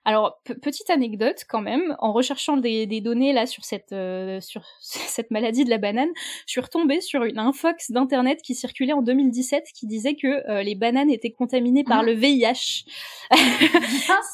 [0.08, 5.32] Alors, petite anecdote quand même, en recherchant des, données là sur cette, euh, sur cette
[5.32, 6.08] maladie de la banane,
[6.46, 10.64] je suis retombée sur une infox d'internet qui circulait en 2017 qui disait que euh,
[10.64, 12.04] les bananes étaient contaminées par ah.
[12.04, 12.86] le VIH.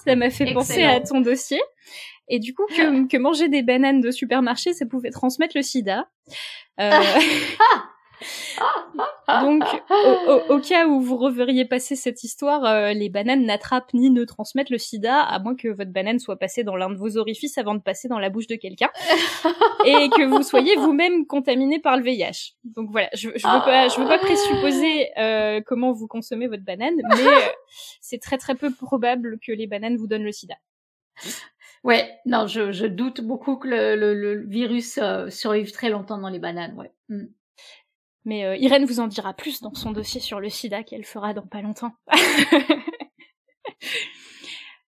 [0.05, 1.59] Ça m'a fait penser à ton dossier.
[2.27, 6.07] Et du coup, que, que, manger des bananes de supermarché, ça pouvait transmettre le sida.
[6.79, 6.91] Euh...
[9.41, 9.63] Donc,
[10.49, 14.69] au, cas où vous reveriez passer cette histoire, euh, les bananes n'attrapent ni ne transmettent
[14.69, 17.73] le sida, à moins que votre banane soit passée dans l'un de vos orifices avant
[17.73, 18.89] de passer dans la bouche de quelqu'un,
[19.85, 22.55] et que vous soyez vous-même contaminé par le VIH.
[22.63, 26.63] Donc voilà, je, je veux pas, je veux pas présupposer euh, comment vous consommez votre
[26.63, 27.39] banane, mais euh,
[28.01, 30.55] c'est très très peu probable que les bananes vous donnent le sida.
[31.83, 34.99] Ouais, non, je, je doute beaucoup que le, le, le virus
[35.29, 36.91] survive très longtemps dans les bananes, ouais.
[37.09, 37.25] Mm.
[38.25, 41.33] Mais euh, Irène vous en dira plus dans son dossier sur le sida qu'elle fera
[41.33, 41.91] dans pas longtemps.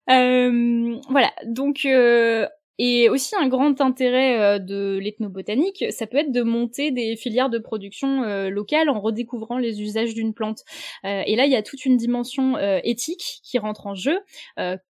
[0.10, 2.48] euh, voilà, donc euh,
[2.80, 7.50] Et aussi un grand intérêt euh, de l'ethnobotanique, ça peut être de monter des filières
[7.50, 10.64] de production euh, locales en redécouvrant les usages d'une plante.
[11.04, 14.20] Euh, et là, il y a toute une dimension éthique qui rentre en jeu.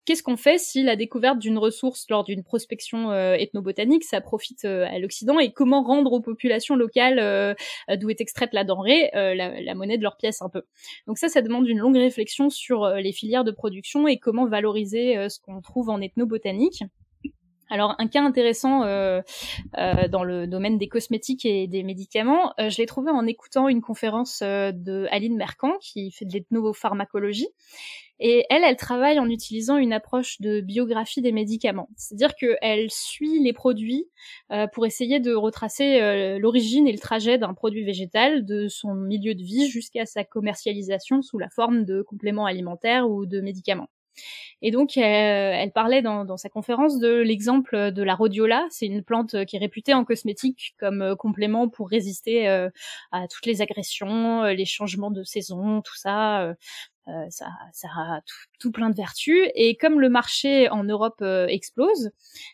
[0.04, 4.98] Qu'est-ce qu'on fait si la découverte d'une ressource lors d'une prospection ethnobotanique, ça profite à
[4.98, 5.38] l'Occident?
[5.38, 7.56] Et comment rendre aux populations locales
[7.98, 10.62] d'où est extraite la denrée la, la, monnaie de leur pièce un peu?
[11.06, 15.28] Donc ça, ça demande une longue réflexion sur les filières de production et comment valoriser
[15.28, 16.84] ce qu'on trouve en ethnobotanique.
[17.70, 19.22] Alors un cas intéressant euh,
[19.78, 23.68] euh, dans le domaine des cosmétiques et des médicaments, euh, je l'ai trouvé en écoutant
[23.68, 27.48] une conférence de Aline Mercant qui fait de l'ethnopharmacologie.
[28.20, 31.88] Et elle, elle travaille en utilisant une approche de biographie des médicaments.
[31.96, 34.06] C'est-à-dire qu'elle suit les produits
[34.72, 39.42] pour essayer de retracer l'origine et le trajet d'un produit végétal, de son milieu de
[39.42, 43.88] vie jusqu'à sa commercialisation sous la forme de compléments alimentaires ou de médicaments.
[44.62, 48.66] Et donc, elle, parlait dans, sa conférence de l'exemple de la rhodiola.
[48.70, 52.70] C'est une plante qui est réputée en cosmétique comme euh, complément pour résister euh,
[53.12, 56.54] à toutes les agressions, euh, les changements de saison, tout ça.
[57.28, 57.46] ça,
[57.84, 58.20] a
[58.58, 59.48] tout, plein de vertus.
[59.54, 62.10] Et comme le marché en Europe explose,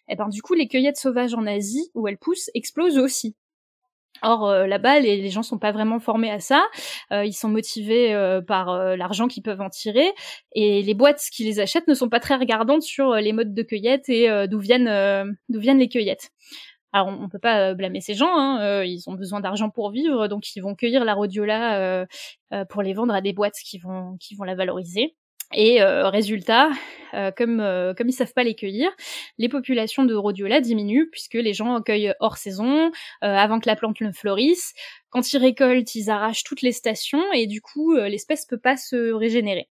[0.08, 3.36] eh ben du coup les cueillettes sauvages en Asie où elles poussent explosent aussi.
[4.22, 6.66] Or euh, là-bas, les, gens sont pas vraiment formés à ça.
[7.12, 10.12] Euh, ils sont motivés euh, par l'argent qu'ils peuvent en tirer,
[10.54, 13.62] et les boîtes qui les achètent ne sont pas très regardantes sur les modes de
[13.62, 16.30] cueillette et d'où viennent d'où viennent les cueillettes.
[16.92, 20.44] Alors on, peut pas blâmer ces gens, hein, ils ont besoin d'argent pour vivre, donc
[20.56, 22.06] ils vont cueillir la rhodiola
[22.68, 25.14] pour les vendre à des boîtes qui vont qui vont la valoriser.
[25.52, 26.70] Et euh, résultat,
[27.14, 28.90] euh, comme euh, comme ils savent pas les cueillir,
[29.38, 34.00] les populations de rhodiola diminuent puisque les gens cueillent hors saison, avant que la plante
[34.00, 34.74] ne fleurisse.
[35.10, 39.12] Quand ils récoltent, ils arrachent toutes les stations et du coup, l'espèce peut pas se
[39.12, 39.68] régénérer.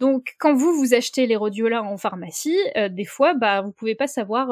[0.00, 2.58] Donc, quand vous vous achetez les rhodiola en pharmacie,
[2.90, 4.48] des fois, bah, vous pouvez pas savoir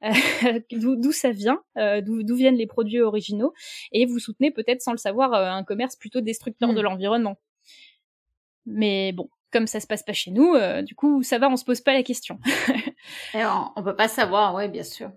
[0.70, 3.52] d'où ça vient, d'où viennent les produits originaux,
[3.92, 6.84] et vous soutenez peut-être sans le savoir un commerce plutôt destructeur de hmm.
[6.84, 7.36] l'environnement.
[8.66, 11.56] Mais bon, comme ça se passe pas chez nous, euh, du coup, ça va, on
[11.56, 12.38] se pose pas la question.
[13.34, 13.42] Et
[13.76, 15.10] on, peut pas savoir, ouais, bien sûr.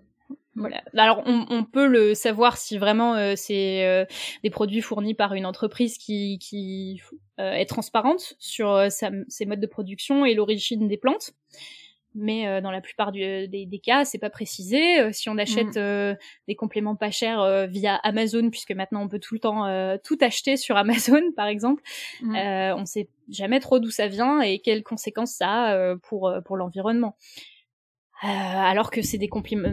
[0.54, 0.82] Voilà.
[0.96, 4.06] Alors, on, peut le savoir si vraiment euh, c'est euh,
[4.42, 7.02] des produits fournis par une entreprise qui, qui
[7.38, 11.32] est transparente sur ses modes de production et l'origine des plantes
[12.16, 15.00] mais euh, dans la plupart des, des, cas, c'est pas précisé.
[15.00, 15.78] Euh, si on achète mm.
[15.78, 16.14] euh,
[16.48, 19.66] des compléments pas chers via Amazon, puisque maintenant on peut tout le temps
[20.02, 21.82] tout acheter sur Amazon, par exemple,
[22.22, 22.34] mm.
[22.76, 27.16] on sait jamais trop d'où ça vient et quelles conséquences ça a pour pour l'environnement.
[28.22, 29.28] alors que c'est des,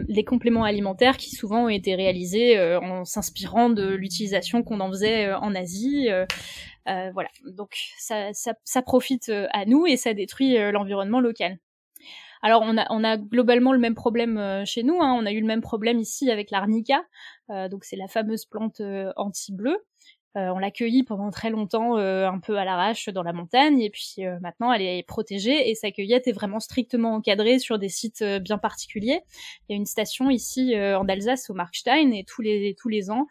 [0.08, 5.32] des, compléments alimentaires qui souvent ont été réalisés en s'inspirant de l'utilisation qu'on en faisait
[5.32, 6.08] en Asie.
[6.86, 11.58] voilà, donc ça, ça, ça, profite à nous et ça détruit l'environnement local.
[12.44, 15.00] Alors on a, globalement le même problème euh, chez nous.
[15.00, 15.16] Hein.
[15.18, 17.02] On a eu le même problème ici avec l'arnica.
[17.48, 19.78] Euh, donc c'est la fameuse plante euh, anti-bleu.
[20.34, 24.16] on l'a cueillie pendant très longtemps, un peu à l'arrache dans la montagne, et puis
[24.42, 28.58] maintenant elle est protégée et sa cueillette est vraiment strictement encadrée sur des sites bien
[28.58, 29.22] particuliers.
[29.68, 33.12] Il y a une station ici en Alsace au Markstein et tous les tous les
[33.12, 33.26] ans,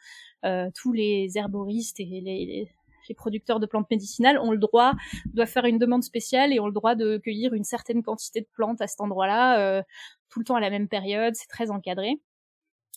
[0.73, 2.69] tous les herboristes et les
[3.13, 4.93] producteurs de plantes médicinales ont le droit,
[5.33, 8.47] doivent faire une demande spéciale et ont le droit de cueillir une certaine quantité de
[8.53, 9.83] plantes à cet endroit-là, euh,
[10.29, 12.19] tout le temps à la même période, c'est très encadré.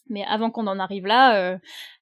[0.09, 1.59] Mais avant qu'on en arrive là, euh,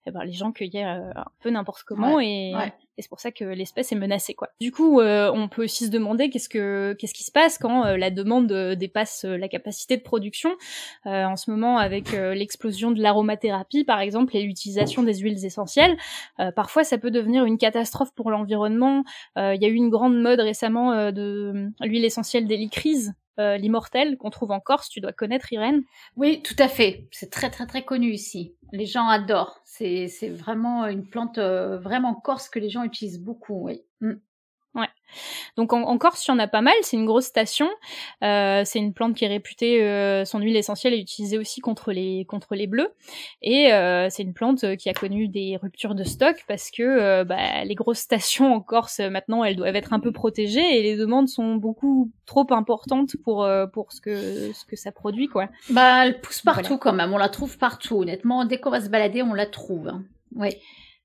[0.07, 2.53] eh ben, les gens cueillaient euh, un peu n'importe comment et,
[2.97, 4.51] c'est pour ça que l'espèce est menacée quoi.
[4.61, 7.97] Du coup, euh, on peut aussi se demander qu'est-ce que qu'est-ce qui se passe quand
[7.97, 10.51] la demande dépasse la capacité de production.
[11.05, 15.97] en ce moment, avec l'explosion de l'aromathérapie par exemple et l'utilisation des huiles essentielles,
[16.55, 19.03] parfois ça peut devenir une catastrophe pour l'environnement.
[19.37, 24.31] Il y a eu une grande mode récemment de l'huile essentielle d'hélicryse euh, l'immortel qu'on
[24.31, 24.89] trouve en Corse.
[24.89, 25.83] Tu dois connaître Irène.
[26.17, 27.09] Oui, tout à fait.
[27.11, 28.55] C'est très très très connu ici.
[28.73, 29.61] Les gens adorent.
[29.65, 33.67] C'est vraiment une plante euh, vraiment corse que les gens utilisent beaucoup.
[33.67, 33.83] Oui.
[34.01, 34.15] Mm.
[34.75, 34.89] Ouais.
[35.57, 36.75] Donc en, en, Corse, il y en a pas mal.
[36.83, 37.69] C'est une grosse station.
[38.23, 41.93] Euh, c'est une plante qui est réputée, euh, son huile essentielle est utilisée aussi contre
[41.93, 42.93] les contre les bleus.
[43.41, 47.25] Et euh, c'est une plante qui a connu des ruptures de stock parce que euh,
[47.25, 50.97] bah, les grosses stations en Corse maintenant, elles doivent être un peu protégées et les
[50.97, 55.49] demandes sont beaucoup trop importantes pour euh, pour ce que ce que ça produit quoi.
[55.71, 57.13] Bah, elle pousse partout quand même.
[57.13, 57.97] On la trouve partout.
[57.97, 59.89] Honnêtement, dès qu'on va se balader, on la trouve.
[59.89, 60.03] Hein.
[60.35, 60.49] Oui.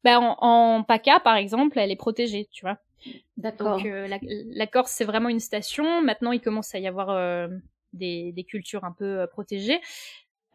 [0.03, 2.77] Bah, en, en PACA, par exemple, elle est protégée, tu vois.
[3.37, 3.77] D'accord.
[3.77, 6.01] Donc euh, la, Corse c'est vraiment une station.
[6.01, 7.47] Maintenant il commence à y avoir euh,
[7.93, 9.79] des, des, cultures un peu euh, protégées.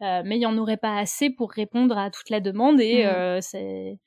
[0.01, 3.07] Mais il y en aurait pas assez pour répondre à toute la demande et Mm.
[3.07, 3.97] euh, c'est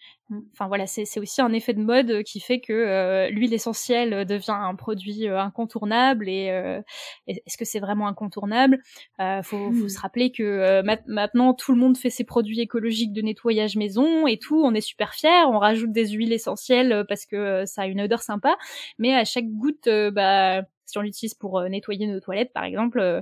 [0.52, 4.50] enfin voilà c'est aussi un effet de mode qui fait que euh, l'huile essentielle devient
[4.50, 6.80] un produit euh, incontournable et euh,
[7.26, 8.78] est-ce que c'est vraiment incontournable?
[9.20, 9.88] Euh, faut, faut Mm.
[9.88, 14.26] se rappeler que euh, maintenant tout le monde fait ses produits écologiques de nettoyage maison
[14.26, 17.66] et tout on est super fiers on rajoute des huiles essentielles euh, parce que euh,
[17.66, 18.56] ça a une odeur sympa
[18.98, 22.64] mais à chaque goutte euh, bah si on l'utilise pour euh, nettoyer nos toilettes par
[22.64, 23.20] exemple euh,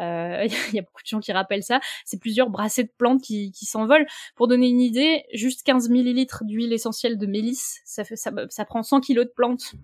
[0.00, 3.22] euh, il y a beaucoup de gens qui rappellent ça c'est plusieurs brassées de plantes
[3.22, 4.06] qui, qui s'envolent.
[4.34, 8.64] Pour donner une idée, juste 15 millilitres d'huile essentielle de mélisse, ça, fait, ça, ça
[8.64, 9.74] prend 100 kilos de plantes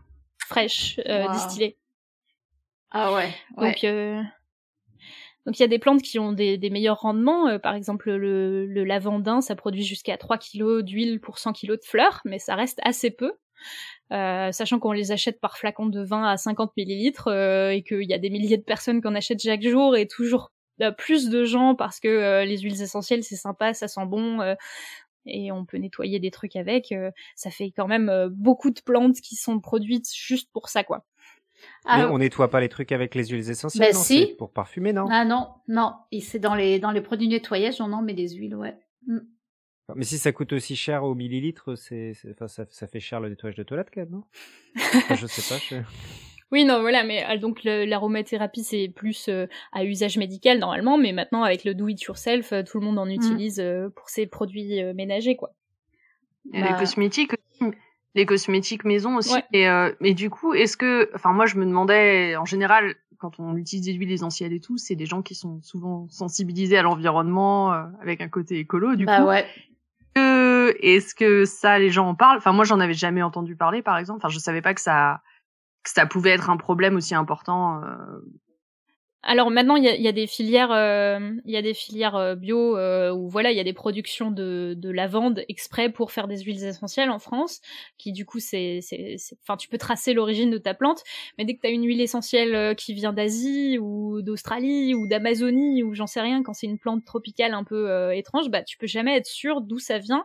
[0.47, 1.33] fraîches, euh, Wow.
[1.33, 1.79] distillées.
[2.91, 3.33] Ah ouais.
[3.57, 3.69] ouais.
[3.73, 4.21] Donc, euh,
[5.47, 7.49] donc il y a des plantes qui ont des, des meilleurs rendements.
[7.49, 11.79] Euh, par exemple, le, le lavandin, ça produit jusqu'à 3 kilos d'huile pour 100 kilos
[11.81, 13.33] de fleurs, mais ça reste assez peu.
[14.13, 18.03] Euh, sachant qu'on les achète par flacon de 20 à 50 millilitres euh, et qu'il
[18.03, 20.53] y a des milliers de personnes qui en achètent chaque jour et toujours
[20.83, 24.41] euh, plus de gens parce que euh, les huiles essentielles c'est sympa, ça sent bon
[25.25, 26.93] et on peut nettoyer des trucs avec.
[27.37, 31.07] ça fait quand même beaucoup de plantes qui sont produites juste pour ça quoi.
[31.87, 34.27] Mais Ah, on nettoie pas les trucs avec les huiles essentielles, non si.
[34.27, 35.07] C'est pour parfumer, non?
[35.11, 35.95] Ah non, non.
[36.11, 38.77] Et c'est dans les dans les produits nettoyage, on en met des huiles, ouais.
[39.97, 43.21] Mais si ça coûte aussi cher au millilitre, c'est, c'est- enfin, ça, ça fait cher
[43.21, 44.25] le nettoyage de toilette quand même, non?
[44.97, 45.61] Enfin, Je sais pas.
[45.71, 45.83] je-
[46.51, 50.99] Oui, non, voilà, mais euh, donc le- l'aromathérapie c'est plus euh, à usage médical normalement,
[50.99, 54.09] mais maintenant avec le do it yourself, euh, tout le monde en utilise euh, pour
[54.11, 55.51] ses produits euh, ménagers quoi.
[56.53, 56.73] Et Bah.
[56.73, 57.73] les cosmétiques aussi.
[58.15, 59.33] Les cosmétiques maison aussi.
[59.33, 59.45] Ouais.
[59.55, 63.41] Et, euh, mais du coup, est-ce que, enfin, moi, je me demandais, en général, quand
[63.41, 66.83] on utilise des huiles essentielles et tout, c'est des gens qui sont souvent sensibilisés à
[66.83, 68.97] l'environnement, euh, avec un côté écolo.
[68.97, 69.47] Du bah coup, ouais.
[70.81, 72.39] Est-ce que ça, les gens en parlent?
[72.39, 74.19] Enfin, moi, j'en avais jamais entendu parler, par exemple.
[74.19, 75.21] Enfin, je savais pas que ça,
[75.83, 77.83] que ça pouvait être un problème aussi important.
[79.25, 81.63] Euh, Alors maintenant, il y a, il y a des filières, euh, il y a
[81.63, 85.45] des filières euh, bio euh, où voilà, il y a des productions de, de lavande
[85.49, 87.61] exprès pour faire des huiles essentielles en France,
[87.99, 91.03] qui du coup c'est, c'est, c'est- enfin tu peux tracer l'origine de ta plante,
[91.39, 95.07] mais dès que tu as une huile essentielle euh, qui vient d'Asie ou d'Australie ou
[95.07, 98.63] d'Amazonie ou j'en sais rien, quand c'est une plante tropicale un peu euh, étrange, bah
[98.63, 100.25] tu peux jamais être sûr d'où ça vient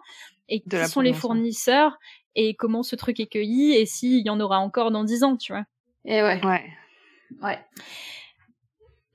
[0.49, 1.15] et De qui sont les ouais.
[1.15, 1.97] fournisseurs
[2.35, 5.37] et comment ce truc est cueilli et s'il y en aura encore dans 10 ans,
[5.37, 5.65] tu vois.
[6.05, 6.39] Et ouais.
[6.45, 6.63] Ouais.
[7.41, 7.59] Ouais.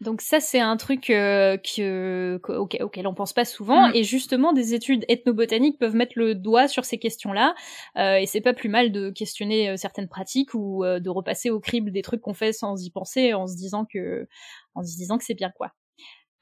[0.03, 3.89] Donc ça, c'est un truc euh, que, que- auquel, auquel on pense pas souvent.
[3.89, 3.93] Mm.
[3.95, 7.55] Et justement, des études ethnobotaniques peuvent mettre le doigt sur ces questions-là.
[7.97, 11.51] Euh, et c'est pas plus mal de questionner euh, certaines pratiques ou euh, de repasser
[11.51, 14.27] au crible des trucs qu'on fait sans y penser, en se disant que,
[14.75, 15.73] en se disant que c'est bien quoi.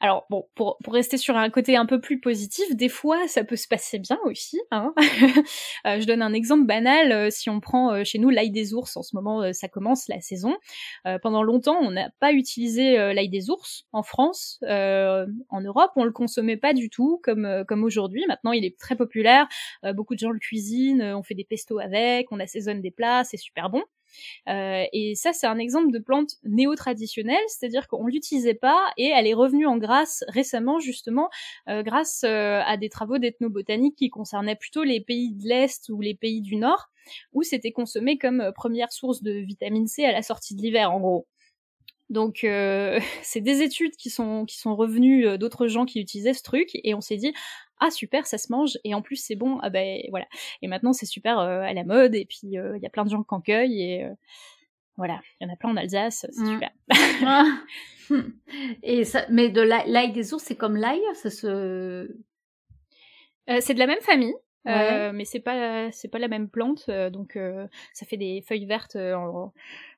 [0.03, 3.45] Alors bon, pour, pour rester sur un côté un peu plus positif, des fois ça
[3.45, 4.59] peut se passer bien aussi.
[4.71, 4.95] Hein
[5.87, 7.13] Euh, je donne un exemple banal.
[7.13, 10.09] euh, si on prend euh, chez nous l'ail des ours, en ce moment ça commence
[10.09, 10.57] la saison.
[11.23, 14.59] Pendant longtemps, on n'a pas utilisé l'ail des ours en France.
[14.65, 18.25] Euh, en Europe, on le consommait pas du tout comme comme aujourd'hui.
[18.29, 19.47] Maintenant, il est très populaire.
[19.95, 21.03] Beaucoup de gens le cuisinent.
[21.03, 22.31] on fait des pestos avec.
[22.31, 23.25] On assaisonne des plats.
[23.25, 23.83] C'est super bon.
[24.49, 29.27] Euh, et ça, c'est un exemple de plante néo-traditionnelle, c'est-à-dire qu'on l'utilisait pas et elle
[29.27, 31.31] est revenue en grâce récemment justement
[31.69, 36.01] euh, grâce euh, à des travaux d'ethnobotanique qui concernaient plutôt les pays de l'Est ou
[36.01, 36.91] les pays du Nord,
[37.33, 41.01] où c'était consommé comme première source de vitamine C à la sortie de l'hiver en
[41.01, 41.27] gros.
[42.09, 42.41] Donc
[43.23, 46.95] c'est des études qui sont qui sont revenues d'autres gens qui utilisaient ce truc et
[46.95, 47.33] on s'est dit
[47.81, 48.79] ah super ça se mange.
[48.85, 49.59] Et en plus c'est bon.
[49.63, 50.27] Ah ben voilà.
[50.63, 52.15] Et maintenant c'est super euh, à la mode.
[52.15, 53.83] Et puis euh, il y a plein de gens qui en cueillent.
[53.83, 54.11] Et euh,
[54.97, 55.21] voilà.
[55.41, 56.27] Il y en a plein en Alsace.
[56.31, 56.53] C'est Mm.
[56.55, 56.71] super.
[57.27, 57.45] Ah.
[58.83, 62.11] Et ça, mais de l'ail des ours, c'est comme l'ail, ça se.
[63.61, 64.35] C'est de la même famille
[64.67, 65.11] Ouais.
[65.13, 66.91] mais c'est pas c'est pas la même plante.
[67.13, 67.39] Donc
[67.95, 69.53] ça fait des feuilles vertes en-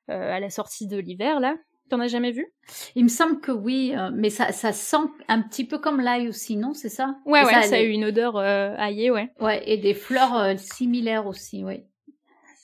[0.09, 1.57] à la sortie de l'hiver là
[1.91, 2.47] t'en as jamais vu?
[2.95, 4.97] Il me semble que oui, euh, mais ça, ça sent
[5.29, 6.73] un petit peu comme l'ail aussi, non?
[6.75, 7.17] C'est ça?
[7.27, 10.35] Ouais Et ouais ça, a eu une odeur euh, aillée ouais Ouais, et des fleurs
[10.37, 11.85] euh, similaires aussi, oui.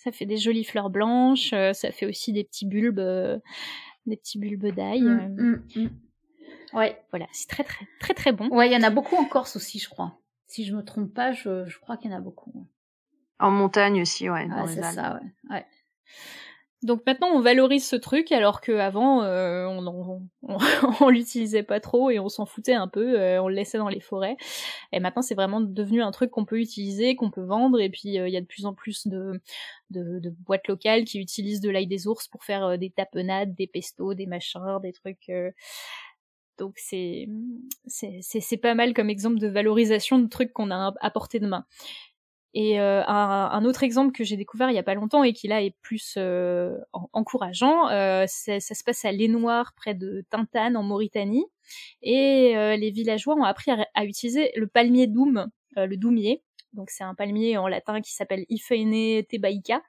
[0.03, 3.39] ça fait des jolies fleurs blanches euh, ça fait aussi des petits bulbes euh,
[4.07, 5.91] des petits bulbes d'ail euh, Mm, mm, mm.
[6.75, 9.25] Ouais, voilà c'est très très très très bon ouais, il y en a beaucoup en
[9.25, 10.19] Corse aussi, je crois.
[10.47, 12.67] Si je me trompe pas, je, je crois qu'il y en a beaucoup.
[13.39, 14.47] En montagne aussi, ouais.
[14.49, 14.95] dans Ah, les c'est Alpes.
[14.95, 15.55] ça, ouais.
[15.57, 15.67] ouais.
[16.85, 19.85] Donc maintenant on valorise ce truc alors qu'avant euh, on,
[20.43, 20.59] on,
[21.01, 23.89] on l'utilisait pas trop et on s'en foutait un peu, euh, on le laissait dans
[23.89, 24.37] les forêts.
[24.93, 28.21] Et maintenant c'est vraiment devenu un truc qu'on peut utiliser, qu'on peut vendre et puis
[28.21, 29.41] euh, il y a de plus en plus de,
[29.91, 33.67] de, boîtes locales qui utilisent de l'ail des ours pour faire euh, des tapenades, des
[33.67, 35.33] pestos, des machins, des trucs.
[36.59, 37.29] Donc c'est
[37.87, 41.41] c'est c'est c'est pas mal comme exemple de valorisation de trucs qu'on a à portée
[41.41, 41.65] de main.
[42.55, 45.33] Et euh, un, un, autre exemple que j'ai découvert il y a pas longtemps et
[45.33, 46.79] qui là est plus euh,
[47.13, 51.45] encourageant, euh, ça se passe à Lénoir près de Tintane en Mauritanie.
[52.01, 56.43] Et les villageois ont appris à, à utiliser le palmier doum, le doumier.
[56.73, 59.83] Donc c'est un palmier en latin qui s'appelle Iphene tebaïca.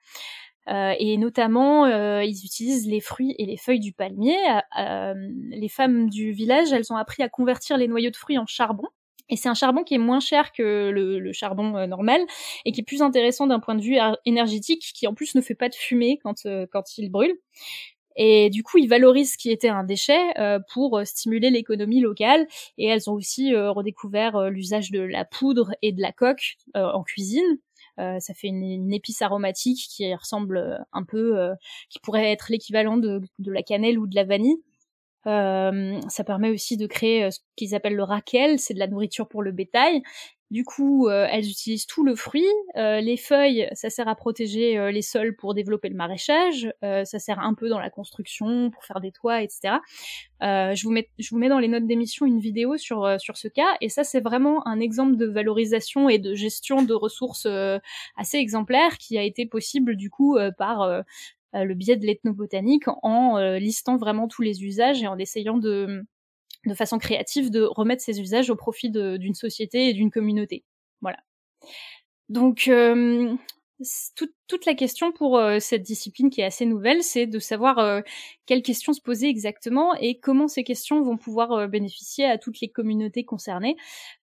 [0.69, 4.37] Euh, et notamment, euh, ils utilisent les fruits et les feuilles du palmier.
[4.79, 5.13] Euh,
[5.49, 8.87] les femmes du village, elles ont appris à convertir les noyaux de fruits en charbon.
[9.29, 12.21] Et c'est un charbon qui est moins cher que le, charbon euh, normal
[12.65, 15.55] et qui est plus intéressant d'un point de vue énergétique, qui en plus ne fait
[15.55, 17.35] pas de fumée quand, euh, quand il brûle.
[18.15, 22.47] Et du coup, ils valorisent ce qui était un déchet euh, pour stimuler l'économie locale.
[22.77, 27.59] Et elles ont aussi redécouvert l'usage de la poudre et de la coque en cuisine.
[27.97, 31.51] ça fait une, épice aromatique qui ressemble un peu,
[31.89, 34.57] qui pourrait être l'équivalent de, de la cannelle ou de la vanille.
[35.27, 39.27] Euh, ça permet aussi de créer ce qu'ils appellent le raquel, c'est de la nourriture
[39.27, 40.01] pour le bétail.
[40.51, 42.47] Du coup, elles utilisent tout le fruit.
[42.73, 46.73] les feuilles, ça sert à protéger les sols pour développer le maraîchage.
[46.81, 49.75] ça sert un peu dans la construction, pour faire des toits, etc.
[50.41, 53.47] je, vous mets, je vous mets dans les notes d'émission une vidéo sur, sur ce
[53.47, 53.77] cas.
[53.79, 57.45] Et ça, c'est vraiment un exemple de valorisation et de gestion de ressources
[58.17, 61.03] assez exemplaire qui a été possible du coup par
[61.53, 66.03] le biais de l'ethnobotanique en euh, listant vraiment tous les usages et en essayant de,
[66.65, 70.63] de façon créative de remettre ces usages au profit d'une société et d'une communauté.
[71.01, 71.17] Voilà.
[72.29, 73.33] Donc, euh,
[74.15, 78.03] toute, toute, la question pour cette discipline qui est assez nouvelle, c'est de savoir
[78.49, 82.67] quelles questions se poser exactement et comment ces questions vont pouvoir bénéficier à toutes les
[82.67, 83.75] communautés concernées.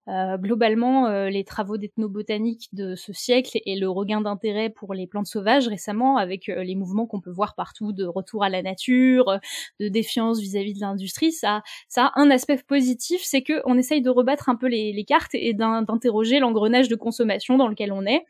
[0.09, 5.07] Euh, globalement, euh, les travaux d'ethnobotanique de ce siècle et le regain d'intérêt pour les
[5.07, 8.63] plantes sauvages récemment, avec euh, les mouvements qu'on peut voir partout de retour à la
[8.63, 9.39] nature,
[9.79, 14.03] de défiance vis-à-vis de l'industrie, ça, ça a un aspect positif, c'est que on essaye
[14.03, 18.05] de rebattre un peu les, les cartes et d'interroger l'engrenage de consommation dans lequel on
[18.07, 18.25] est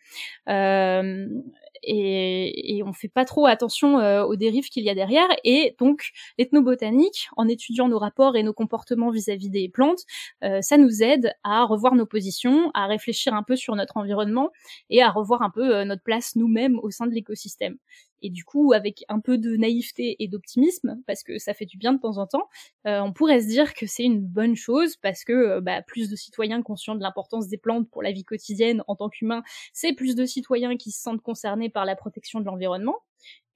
[1.87, 5.29] et, et on fait pas trop attention euh, aux dérives qu'il y a derrière.
[5.45, 10.01] Et donc, l'ethnobotanique, en étudiant nos rapports et nos comportements vis-à-vis des plantes,
[10.45, 14.51] euh, ça nous aide à revoir nos positions, à réfléchir un peu sur notre environnement
[14.91, 17.77] et à revoir un peu euh, notre place nous-mêmes au sein de l'écosystème.
[18.23, 21.77] Et du coup, avec un peu de naïveté et d'optimisme, parce que ça fait du
[21.77, 22.49] bien de temps en temps,
[22.87, 26.09] euh, on pourrait se dire que c'est une bonne chose, parce que euh, bah, plus
[26.09, 29.43] de citoyens conscients de l'importance des plantes pour la vie quotidienne en tant qu'humains,
[29.73, 32.97] c'est plus de citoyens qui se sentent concernés par la protection de l'environnement.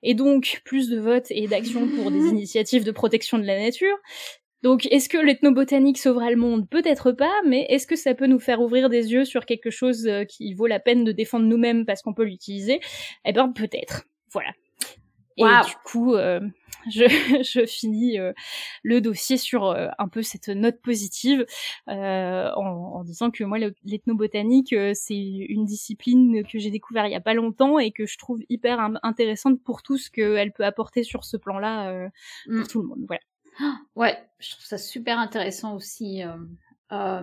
[0.03, 3.97] Et donc, plus de votes et d'actions pour des initiatives de protection de la nature.
[4.63, 6.69] Donc, est-ce que l'ethnobotanique sauvera le monde?
[6.69, 10.07] Peut-être pas, mais est-ce que ça peut nous faire ouvrir des yeux sur quelque chose
[10.07, 12.81] euh, qui vaut la peine de défendre nous-mêmes parce qu'on peut l'utiliser?
[13.25, 14.05] Eh ben, peut-être.
[14.33, 14.53] Voilà.
[15.37, 16.41] Et du coup, euh,
[16.91, 17.05] je,
[17.43, 18.33] je, finis euh,
[18.83, 21.47] le dossier sur euh, un peu cette note positive
[21.87, 27.20] en, en, disant que moi, l'ethnobotanique, c'est une discipline que j'ai découvert il y a
[27.20, 31.24] pas longtemps et que je trouve hyper intéressante pour tout ce qu'elle peut apporter sur
[31.24, 32.09] ce plan-là
[32.47, 32.66] pour mm.
[32.66, 33.05] tout le monde.
[33.07, 33.22] Voilà.
[33.95, 36.22] Ouais, je trouve ça super intéressant aussi.
[36.93, 37.22] Euh,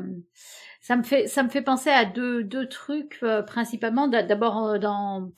[0.79, 4.07] ça me fait ça me fait penser à deux deux trucs euh, principalement.
[4.07, 5.31] D'abord euh, dans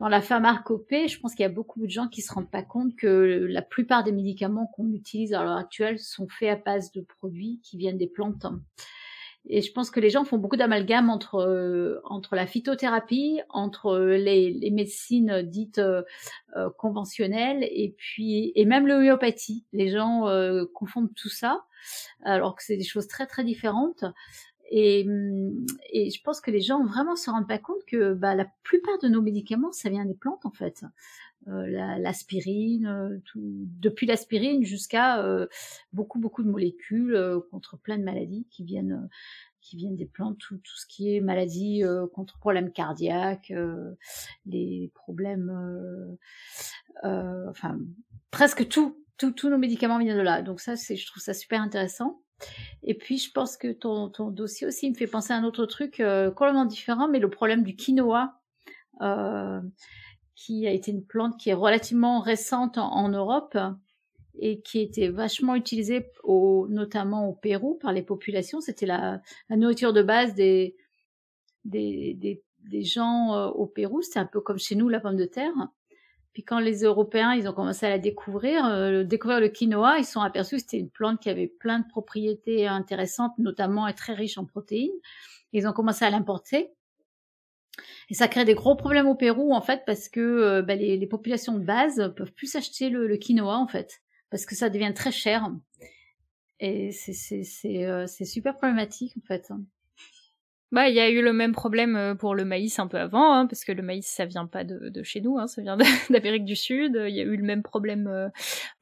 [0.00, 2.62] dans la pharmacopée je pense qu'il y a beaucoup de gens qui se rendent pas
[2.62, 6.90] compte que la plupart des médicaments qu'on utilise à l'heure actuelle sont faits à base
[6.92, 8.44] de produits qui viennent des plantes
[9.48, 14.50] et je pense que les gens font beaucoup d'amalgame entre entre la phytothérapie, entre les,
[14.52, 15.80] les médecines dites
[16.78, 19.64] conventionnelles et puis et même l'homéopathie.
[19.72, 20.24] Les gens
[20.74, 21.64] confondent tout ça
[22.22, 24.04] alors que c'est des choses très très différentes.
[24.70, 25.06] Et,
[25.92, 28.98] et, je pense que les gens vraiment se rendent pas compte que bah, la plupart
[28.98, 30.84] de nos médicaments, ça vient des plantes en fait.
[31.48, 31.66] Euh,
[31.98, 35.46] l'aspirine, euh, depuis l'aspirine jusqu'à euh,
[35.92, 39.08] beaucoup beaucoup de molécules euh, contre plein de maladies qui viennent
[39.60, 41.82] qui viennent des plantes, tout, tout ce qui est maladie
[42.14, 43.52] contre problèmes cardiaques,
[44.44, 46.16] les problèmes,
[47.02, 47.76] enfin
[48.30, 50.42] presque tout tous nos médicaments viennent de là.
[50.42, 52.20] Donc ça, c'est, je trouve ça super intéressant.
[52.82, 55.66] Et puis, je pense que ton, ton dossier aussi me fait penser à un autre
[55.66, 58.40] truc euh, complètement différent, mais le problème du quinoa,
[59.00, 59.60] euh,
[60.36, 63.56] qui a été une plante qui est relativement récente en, Europe
[64.38, 66.06] et qui était vachement utilisée
[66.68, 68.60] notamment au Pérou par les populations.
[68.60, 70.76] C'était la, nourriture de base des,
[71.64, 72.42] des,
[72.82, 74.02] gens euh, au Pérou.
[74.02, 75.54] C'était un peu comme chez nous la pomme de terre.
[76.34, 80.04] Puis quand les Européens, ils ont commencé à la découvrir, euh, découvrir le quinoa, ils
[80.04, 84.12] sont aperçus que c'était une plante qui avait plein de propriétés intéressantes, notamment et très
[84.12, 84.90] riche en protéines.
[85.54, 86.74] Ils ont commencé à l'importer.
[88.10, 90.96] Et ça crée des gros problèmes au Pérou, en fait, parce que euh, bah, les,
[90.96, 94.00] les, populations de base peuvent plus acheter le, le, quinoa, en fait,
[94.30, 95.50] parce que ça devient très cher.
[96.60, 99.50] Et c'est euh, super problématique, en fait.
[100.72, 103.32] Bah, il y a eu le même problème euh, pour le maïs un peu avant,
[103.34, 105.76] hein, parce que le maïs, ça vient pas de, de chez nous, hein, ça vient
[106.10, 107.00] d'Amérique du Sud.
[107.08, 108.28] Il y a eu le même problème euh,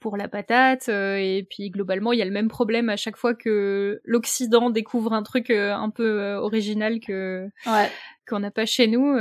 [0.00, 3.34] pour la patate, et puis globalement, il y a le même problème à chaque fois
[3.34, 7.90] que l'Occident découvre un truc un peu original que Ouais.
[8.28, 9.16] Qu'on n'a pas chez nous.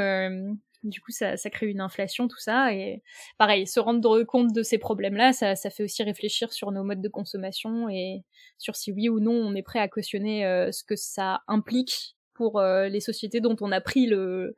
[0.83, 2.73] du coup, ça, ça crée une inflation, tout ça.
[2.73, 3.03] Et
[3.37, 7.01] pareil, se rendre compte de ces problèmes-là, ça, ça fait aussi réfléchir sur nos modes
[7.01, 8.23] de consommation et
[8.57, 12.59] sur si oui ou non on est prêt à cautionner ce que ça implique pour
[12.59, 14.55] euh, les sociétés dont on a pris le,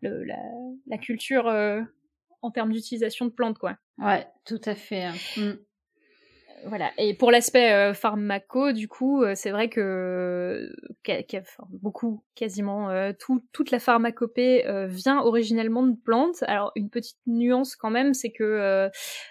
[0.00, 0.38] le la,
[0.86, 1.82] la, culture euh,
[2.42, 3.76] en termes d'utilisation de plantes, quoi.
[3.98, 5.04] Ouais, tout à fait.
[5.04, 5.14] Hein.
[5.36, 5.52] Mm.
[6.66, 6.92] Voilà.
[6.98, 10.70] Et pour l'aspect euh, pharmaco, du coup, euh, c'est vrai que
[11.70, 12.88] beaucoup, quasiment
[13.18, 16.42] tout, toute la pharmacopée vient originellement de plantes.
[16.42, 18.90] Alors une petite nuance quand même, c'est que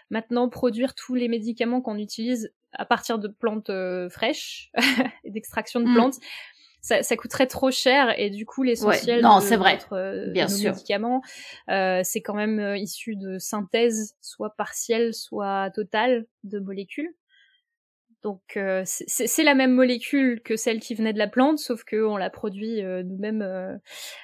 [0.10, 3.72] maintenant produire tous les médicaments qu'on utilise à partir de plantes
[4.10, 4.72] fraîches
[5.24, 5.94] et d'extraction de mm.
[5.94, 6.16] plantes,
[6.86, 9.80] ça, ça, coûterait trop cher et du coup l'essentiel non, vrai.
[9.92, 10.72] Euh, Bien de sûr.
[10.72, 11.24] médicaments,
[11.72, 17.12] euh, c'est quand même euh, issu de synthèse, soit partielle, soit totale de molécules.
[18.26, 22.04] Donc euh, c'est la même molécule que celle qui venait de la plante, sauf que
[22.04, 23.78] on la produit euh, nous-mêmes euh,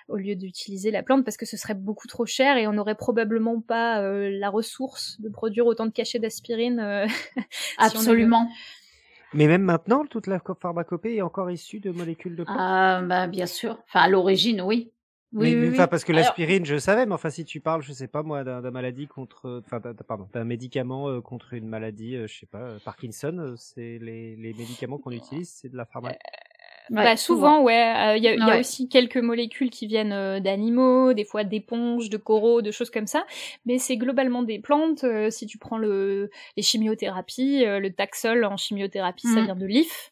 [0.07, 2.95] au lieu d'utiliser la plante parce que ce serait beaucoup trop cher et on n'aurait
[2.95, 6.79] probablement pas la ressource de produire autant de cachets d'aspirine.
[7.77, 8.49] Absolument.
[9.35, 12.57] Mais même maintenant, toute la pharmacopée est encore issue de molécules de plantes.
[12.59, 13.77] Ah, bah, bien sûr.
[13.87, 14.91] Enfin, à l'origine, oui.
[15.33, 18.07] Oui, oui, enfin, parce que l'aspirine, je savais, mais enfin, si tu parles, je sais
[18.07, 22.39] pas moi, d'un maladie contre, enfin, pardon, d'un médicament euh, contre une maladie, euh, je
[22.39, 26.17] sais pas, euh, Parkinson, c'est les, les médicaments qu'on utilise, c'est de la pharmacie
[26.91, 27.93] bah, souvent, ouais.
[27.97, 31.43] Euh, il y, a, y a aussi quelques molécules qui viennent euh, d'animaux, des fois
[31.43, 33.25] d'éponges, de coraux, de choses comme ça.
[33.65, 35.03] Mais c'est globalement des plantes.
[35.03, 39.45] Euh, si tu prends le, les chimiothérapies, le taxol en chimiothérapie, ça mm.
[39.45, 40.10] vient de l'if.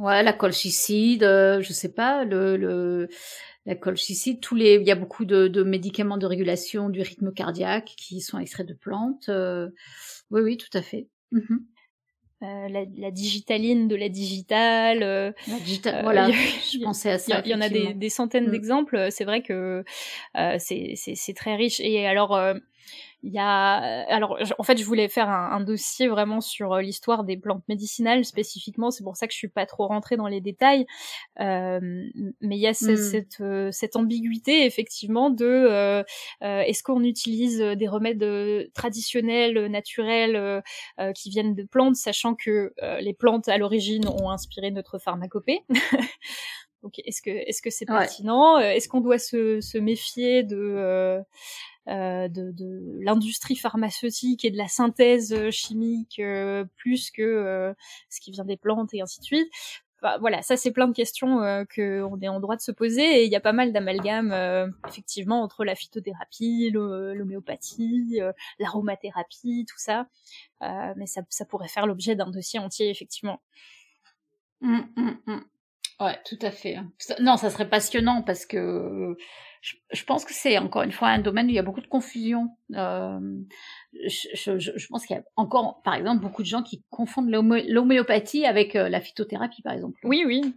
[0.00, 3.08] Ouais, la colchicide, je sais pas, le, le
[3.66, 7.32] la colchicide, tous les, il y a beaucoup de, de, médicaments de régulation du rythme
[7.32, 9.30] cardiaque qui sont extraits de plantes.
[10.30, 11.08] oui, oui, tout à fait.
[11.30, 11.58] Mm
[12.42, 15.02] euh, la, la, digitaline de la digitale.
[15.02, 16.30] Euh, la digitale, voilà,
[16.72, 17.42] je pensais à ça.
[17.44, 18.50] Il y, en a des, des centaines mm.
[18.50, 19.08] d'exemples.
[19.10, 19.84] C'est vrai que
[20.38, 21.80] euh, c'est très riche.
[21.80, 22.54] Et alors, euh,
[23.22, 23.74] il y a,
[24.08, 27.62] alors, en fait, je voulais faire un, un dossier vraiment sur euh, l'histoire des plantes
[27.68, 28.90] médicinales spécifiquement.
[28.90, 30.86] C'est pour ça que je suis pas trop rentrée dans les détails.
[31.40, 31.80] Euh,
[32.40, 32.96] mais il y a hmm.
[32.96, 36.02] cette, euh, cette ambiguïté effectivement de euh,
[36.40, 40.62] est-ce qu'on utilise des remèdes traditionnels, naturels,
[41.14, 45.60] qui viennent de plantes, sachant que les plantes à l'origine ont inspiré notre pharmacopée?
[46.82, 48.58] Donc est-ce que est-ce que c'est pertinent?
[48.58, 51.22] Est-ce qu'on doit se, se méfier de
[51.90, 57.74] euh, de, de l'industrie pharmaceutique et de la synthèse euh, chimique euh, plus que
[58.08, 59.48] ce qui vient des plantes et ainsi de suite.
[60.20, 63.24] voilà, ça c'est plein de questions euh, qu'on est en droit de se poser et
[63.24, 68.20] il y a pas mal d'amalgames effectivement entre la phytothérapie, l'homéopathie,
[68.58, 70.06] l'aromathérapie, tout ça.
[70.60, 73.40] mais ça, ça pourrait faire l'objet d'un dossier entier effectivement.
[74.60, 75.40] Mmh, mmh, mmh.
[76.00, 76.78] Ouais, tout à fait.
[77.20, 79.16] Non, ça serait passionnant parce que
[79.60, 81.82] je, je pense que c'est encore une fois un domaine où il y a beaucoup
[81.82, 82.48] de confusion.
[82.74, 83.20] Euh,
[84.06, 87.28] je, je, je, pense qu'il y a encore, par exemple, beaucoup de gens qui confondent
[87.28, 89.98] l'homéopathie avec euh, la phytothérapie, par exemple.
[90.04, 90.54] Oui, oui.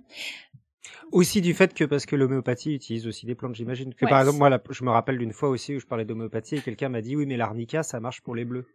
[1.12, 3.94] Aussi du fait que parce que l'homéopathie utilise aussi des plantes, j'imagine.
[3.94, 6.62] Que par exemple, moi, je me rappelle d'une fois aussi où je parlais d'homéopathie et
[6.62, 8.66] quelqu'un m'a dit oui, mais l'arnica, ça marche pour les bleus.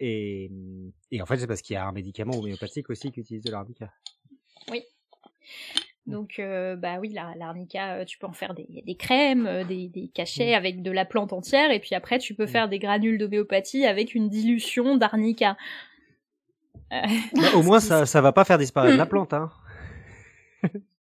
[0.00, 0.50] Et,
[1.10, 3.50] et en fait, c'est parce qu'il y a un médicament homéopathique aussi qui utilise de
[3.50, 3.92] l'arnica.
[4.70, 4.82] Oui.
[6.06, 9.88] Donc, euh, bah oui, l'arnica, euh, tu peux en faire des, des crèmes, euh, des,
[9.88, 10.56] des cachets mmh.
[10.56, 12.48] avec de la plante entière, et puis après, tu peux mmh.
[12.48, 15.56] faire des granules d'homéopathie avec une dilution d'arnica.
[16.90, 17.02] Bah,
[17.54, 19.50] au moins, ça, ça va pas faire disparaître la plante, hein.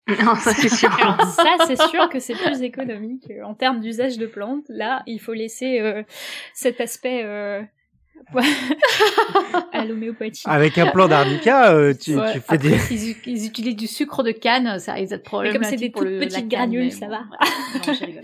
[0.08, 0.90] non, ça c'est sûr.
[1.36, 4.66] ça, c'est sûr que c'est plus économique en termes d'usage de plantes.
[4.70, 6.04] Là, il faut laisser
[6.54, 7.24] cet aspect
[9.72, 10.44] à l'homéopathie.
[10.46, 12.78] Avec un plan d'arnica, euh, tu, tu, fais des.
[13.26, 15.62] Ils, utilisent du sucre de canne, ça risque d'être problématique.
[15.62, 17.20] Mais comme c'est des toutes petites granules, ça va.
[17.20, 18.24] non, je rigole.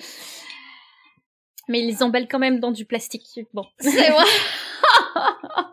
[1.67, 3.39] Mais ils les emballent quand même dans du plastique.
[3.53, 3.63] Bon.
[3.79, 4.25] C'est vrai.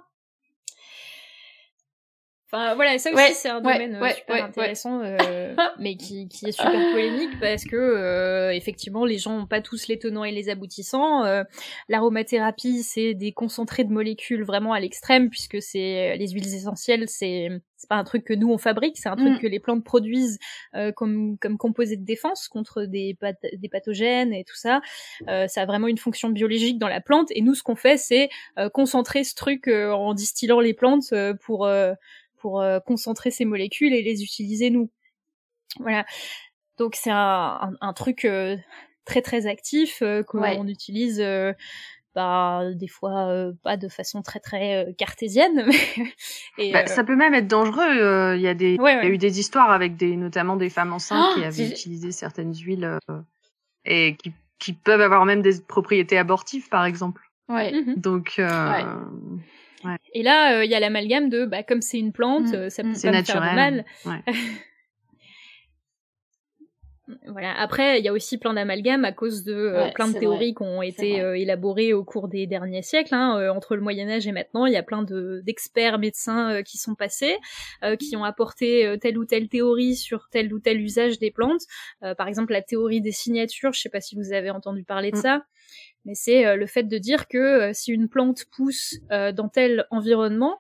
[2.49, 6.53] Enfin voilà, ça aussi c'est un domaine euh, super intéressant, euh, mais qui, qui est
[6.53, 10.49] super polémique parce que euh, effectivement les gens n'ont pas tous les tenants et les
[10.49, 11.25] aboutissants.
[11.25, 11.43] Euh,
[11.89, 17.49] L'aromathérapie c'est des concentrés de molécules vraiment à l'extrême puisque c'est les huiles essentielles, c'est
[17.77, 19.39] c'est pas un truc que nous on fabrique, c'est un truc mm.
[19.41, 20.39] que les plantes produisent
[20.77, 23.19] euh, comme comme composé de défense contre des
[23.55, 24.81] des pathogènes et tout ça.
[25.29, 27.97] Euh, ça a vraiment une fonction biologique dans la plante et nous ce qu'on fait
[27.97, 28.29] c'est
[28.73, 31.67] concentrer ce truc en distillant les plantes pour
[32.47, 34.89] pour euh, concentrer ces molécules et les utiliser nous.
[35.81, 36.05] Voilà.
[36.79, 38.57] Donc c'est un, un, un truc euh,
[39.05, 40.57] très très actif euh, qu'on Ouais.
[40.71, 41.53] utilise euh,
[42.15, 45.67] bah, des fois euh, pas de façon très très euh, cartésienne.
[46.57, 47.83] mais- et, Bah, euh, ça peut même être dangereux.
[47.83, 50.71] euh, Il y a des, Ouais, y a eu des histoires avec des, notamment des
[50.71, 53.21] femmes enceintes Ah, qui avaient utilisé certaines huiles euh,
[53.85, 57.23] et qui, qui peuvent avoir même des propriétés abortives, par exemple.
[57.49, 57.73] Ouais.
[57.73, 57.97] mhm.
[57.97, 58.37] Donc,
[60.15, 62.71] Et là, euh, il y a l'amalgame de, bah, comme c'est une plante, Mm, euh,
[62.71, 62.93] ça mm.
[62.93, 63.85] peut pas me faire de mal.
[67.29, 67.55] Voilà.
[67.59, 70.55] Après, il y a aussi plein d'amalgames à cause de euh, Ouais, plein de théories
[70.55, 73.15] qui ont été euh, élaborées au cours des derniers siècles.
[73.15, 76.63] Hein, euh, entre le Moyen Âge et maintenant, il y a plein de d'experts médecins
[76.63, 77.37] qui sont passés,
[78.01, 81.63] qui ont apporté telle ou telle théorie sur tel ou tel usage des plantes.
[82.01, 83.73] Par exemple, la théorie des signatures.
[83.73, 85.23] Je sais pas si vous avez entendu parler de Mm.
[85.23, 85.43] ça.
[86.05, 90.59] Mais c'est le fait de dire que si une plante pousse dans tel environnement,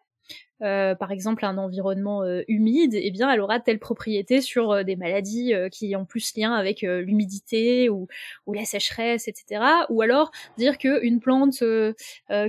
[0.62, 4.82] euh, par exemple un environnement euh, humide, eh bien elle aura telle propriété sur euh,
[4.84, 8.08] des maladies euh, qui ont plus lien avec l'humidité ou,
[8.52, 9.62] la sécheresse, etc.
[9.90, 11.62] Ou alors dire que une plante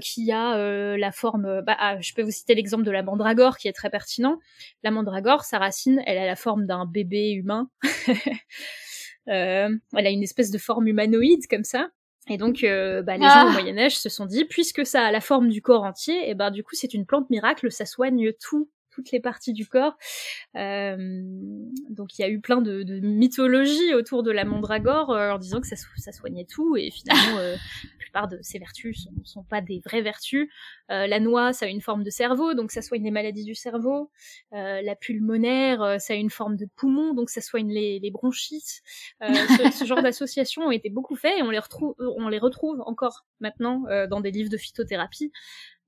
[0.02, 0.58] qui a
[0.98, 3.90] la forme, bah, ah, je peux vous citer l'exemple de la mandragore qui est très
[3.90, 4.40] pertinent.
[4.84, 7.70] La mandragore, sa racine, elle a la forme d'un bébé humain.
[9.30, 11.90] Elle a une espèce de forme humanoïde comme ça.
[12.30, 13.44] Et donc, euh, bah, les Ah.
[13.44, 16.30] gens au Moyen Âge se sont dit, puisque ça a la forme du corps entier,
[16.30, 19.68] et ben du coup c'est une plante miracle, ça soigne tout, toutes les parties du
[19.68, 19.96] corps.
[20.56, 20.98] Euh,
[21.90, 25.62] donc il y a eu plein de, mythologies autour de la mandragore euh, en disant
[25.62, 29.12] que ça, so- ça soignait tout, et finalement euh, la plupart de ces vertus sont,
[29.24, 30.50] sont pas des vraies vertus.
[30.90, 34.10] La noix, ça a une forme de cerveau, donc ça soigne les maladies du cerveau.
[34.52, 38.82] La pulmonaire, ça a une forme de poumon, donc ça soigne les, bronchites.
[39.22, 41.50] Ce, genre d'associations ont été beaucoup faits et on
[42.30, 45.34] les retrouve, encore maintenant dans des livres de phytothérapie.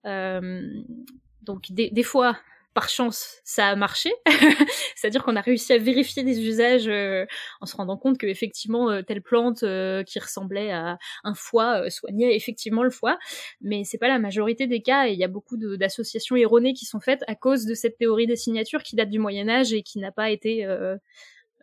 [0.04, 2.38] Donc des fois,
[2.74, 4.12] par chance, ça a marché.
[4.96, 7.26] C'est-à-dire qu'on a réussi à vérifier des usages euh,
[7.62, 11.90] en se rendant compte que effectivement euh, telle plante euh, qui ressemblait à un foie
[11.90, 13.18] soignait effectivement le foie.
[13.62, 16.86] Mais c'est pas la majorité des cas et il y a beaucoup d'associations erronées qui
[16.86, 19.84] sont faites à cause de cette théorie des signatures qui date du Moyen Âge et
[19.84, 20.66] qui n'a pas été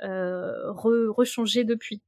[0.03, 2.03] euh, re- rechangée depuis.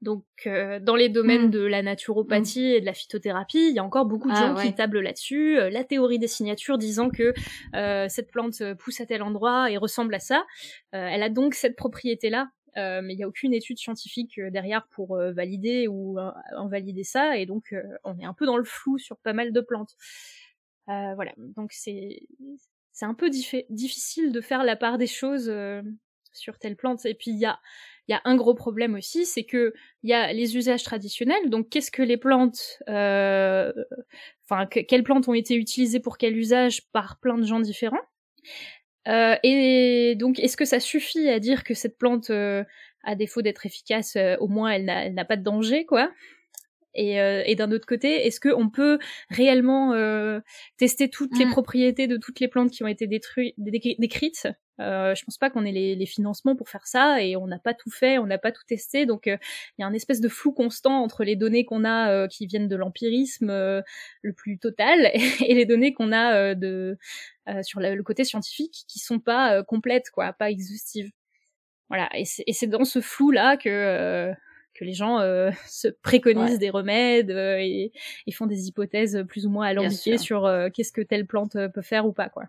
[0.00, 1.50] Donc, euh, dans les domaines Mm.
[1.50, 4.56] de la naturopathie et de la phytothérapie, il y a encore beaucoup de Ah, gens
[4.56, 4.66] ouais.
[4.66, 5.58] qui tablent là-dessus.
[5.58, 7.34] Euh, la théorie des signatures disant que
[7.74, 10.44] euh, cette plante pousse à tel endroit et ressemble à ça,
[10.92, 12.50] elle a donc cette propriété-là.
[12.76, 16.16] Mais il n'y a aucune étude scientifique derrière pour valider ou
[16.56, 17.74] invalider ça, et donc
[18.04, 19.96] on est un peu dans le flou sur pas mal de plantes.
[20.86, 22.20] Voilà, donc c'est
[22.92, 25.52] c'est un peu diffi- difficile de faire la part des choses
[26.38, 27.04] sur telle plante.
[27.06, 27.58] Et puis il y a
[28.08, 31.50] il y a un gros problème aussi, c'est que il y a les usages traditionnels.
[31.50, 33.72] Donc qu'est-ce que les plantes, euh,
[34.48, 38.00] enfin que- quelles plantes ont été utilisées pour quel usage par plein de gens différents.
[39.06, 42.64] Euh, et donc est-ce que ça suffit à dire que cette plante, euh,
[43.04, 44.84] à défaut d'être efficace, au moins elle
[45.14, 46.10] n'a pas de danger, quoi?
[46.94, 48.98] Et, euh, et d'un autre côté, est-ce qu'on peut
[49.30, 50.40] réellement euh,
[50.78, 51.50] tester toutes les Mm.
[51.50, 54.48] propriétés de toutes les plantes qui ont été détruites, décrites?
[54.80, 57.58] Euh, Je pense pas qu'on ait les, les financements pour faire ça et on n'a
[57.58, 59.36] pas tout fait, on n'a pas tout testé, donc euh,
[59.76, 62.46] il y a un espèce de flou constant entre les données qu'on a euh, qui
[62.46, 63.82] viennent de l'empirisme euh,
[64.22, 65.10] le plus total
[65.46, 66.98] et les données qu'on a euh, de
[67.48, 71.10] euh, sur le, le côté scientifique qui sont pas complètes, quoi, pas exhaustives.
[71.88, 74.32] Voilà, et c'est dans ce flou là que euh,
[74.74, 76.58] que les gens euh, se préconisent Ouais.
[76.58, 77.90] des remèdes euh, et,
[78.26, 81.82] et font des hypothèses plus ou moins alambiquées sur euh, qu'est-ce que telle plante peut
[81.82, 82.44] faire ou pas, quoi.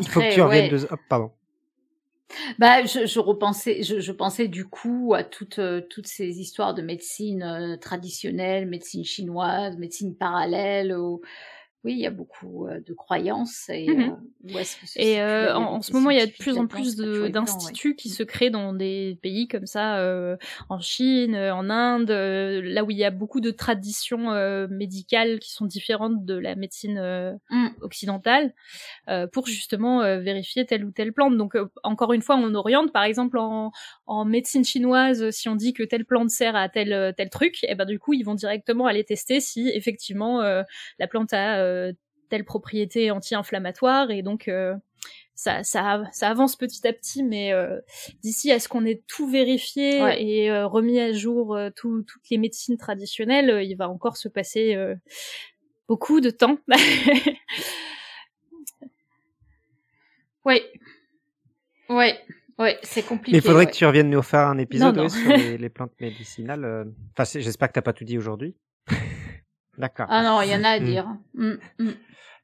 [0.00, 0.80] Il faut que Après, tu reviennes ouais.
[0.80, 0.86] de...
[0.90, 1.30] Hop, pardon.
[2.58, 6.74] Bah, je, je repensais, je, je pensais du coup à toutes euh, toutes ces histoires
[6.74, 10.96] de médecine euh, traditionnelle, médecine chinoise, médecine parallèle.
[11.84, 14.02] Oui, il y a beaucoup euh, de croyances et Mhm.
[14.06, 14.16] euh,
[14.76, 17.30] que Et euh, en, ce moment, il y a de plus en plus ouais.
[17.30, 20.36] d'instituts qui se créent dans des pays comme ça, euh,
[20.68, 24.68] en Chine, euh, en Inde, euh, là où il y a beaucoup de traditions euh,
[24.70, 27.76] médicales qui sont différentes de la médecine euh, Mm.
[27.80, 28.54] occidentale,
[29.08, 31.36] euh, pour justement vérifier telle ou telle plante.
[31.36, 33.72] Donc, encore une fois, on oriente, par exemple, en,
[34.06, 37.74] en médecine chinoise, si on dit que telle plante sert à tel tel truc, et
[37.74, 40.62] ben du coup, ils vont directement aller tester si effectivement euh,
[40.98, 41.71] la plante a euh,
[42.28, 44.74] telle propriété anti-inflammatoire et donc euh,
[45.34, 47.80] ça, ça, ça avance petit à petit, mais euh,
[48.22, 50.22] d'ici à ce qu'on ait tout vérifié Ouais.
[50.22, 54.16] et euh, remis à jour euh, tout- toutes les médecines traditionnelles, euh, il va encore
[54.16, 54.94] se passer euh,
[55.88, 56.58] beaucoup de temps.
[60.44, 60.60] Oui,
[61.88, 62.12] oui,
[62.58, 63.36] oui, c'est compliqué.
[63.36, 63.70] Il faudrait ouais.
[63.70, 65.14] que tu reviennes nous faire un épisode Non, ouais, non.
[65.14, 66.64] sur les, les plantes médicinales.
[66.64, 66.84] euh.
[67.16, 68.56] Enfin, j'espère que t'as pas tout dit aujourd'hui.
[69.78, 70.06] D'accord.
[70.10, 70.84] Ah non, il y en a à Mm.
[70.84, 71.08] dire.
[71.34, 71.90] Mm, mm.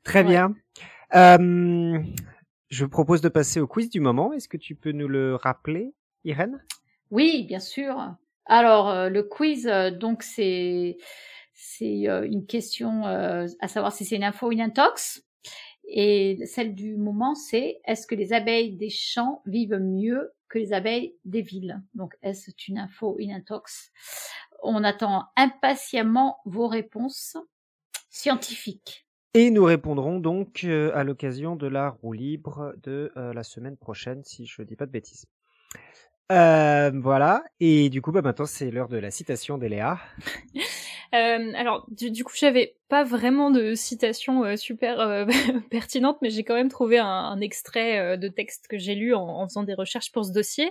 [0.04, 0.28] Très ouais.
[0.28, 0.54] bien.
[1.14, 1.98] Euh,
[2.70, 4.32] je vous propose de passer au quiz du moment.
[4.32, 5.94] Est-ce que tu peux nous le rappeler,
[6.24, 6.62] Irène?
[7.10, 8.14] Oui, bien sûr.
[8.46, 10.96] Alors, euh, le quiz, euh, donc, c'est
[11.54, 15.24] c'est une question à savoir si c'est une info ou une intox.
[15.88, 20.72] Et celle du moment, c'est est-ce que les abeilles des champs vivent mieux que les
[20.72, 21.82] abeilles des villes?
[21.94, 23.90] Donc, est-ce une info ou une intox?
[24.62, 27.36] On attend impatiemment vos réponses
[28.10, 29.06] scientifiques.
[29.34, 34.46] Et nous répondrons donc à l'occasion de la roue libre de la semaine prochaine, si
[34.46, 35.26] je ne dis pas de bêtises.
[36.30, 37.42] Euh, voilà.
[37.60, 39.98] Et du coup, bah, maintenant, c'est l'heure de la citation d'Eléa.
[41.14, 45.26] euh, alors, du, coup, j'avais pas vraiment de citation euh, super euh,
[45.70, 49.26] pertinente, mais j'ai quand même trouvé un, extrait euh, de texte que j'ai lu en,
[49.26, 50.70] en, faisant des recherches pour ce dossier.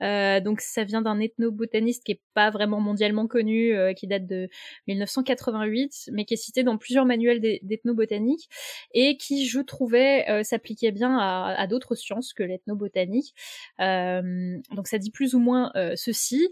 [0.00, 4.48] donc, ça vient d'un ethnobotaniste qui est pas vraiment mondialement connu, qui date de
[4.88, 8.48] 1988, mais qui est cité dans plusieurs manuels d'ethnobotanique
[8.92, 13.34] et qui, je trouvais, s'appliquait bien à, à d'autres sciences que l'ethnobotanique.
[13.78, 16.48] donc, ça dit plus ou moins ceci.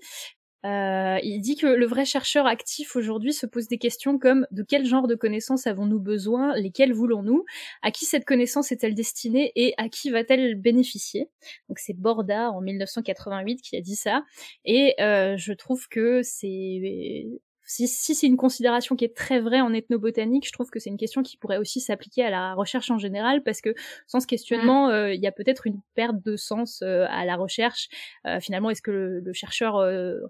[0.64, 4.62] Euh, il dit que le vrai chercheur actif aujourd'hui se pose des questions comme de
[4.62, 7.44] quel genre de connaissances avons-nous besoin, lesquelles voulons-nous,
[7.82, 11.28] à qui cette connaissance est-elle destinée et à qui va-t-elle bénéficier.
[11.68, 14.24] Donc c'est Borda en 1988 qui a dit ça
[14.64, 17.26] et euh, je trouve que c'est
[17.72, 20.90] si, si c'est une considération qui est très vraie en ethnobotanique, je trouve que c'est
[20.90, 23.74] une question qui pourrait aussi s'appliquer à la recherche en général, parce que
[24.06, 24.90] sans ce questionnement, mm.
[24.90, 27.88] euh, il y a peut-être une perte de sens euh, à la recherche.
[28.26, 29.76] Euh, finalement, est-ce que le, le chercheur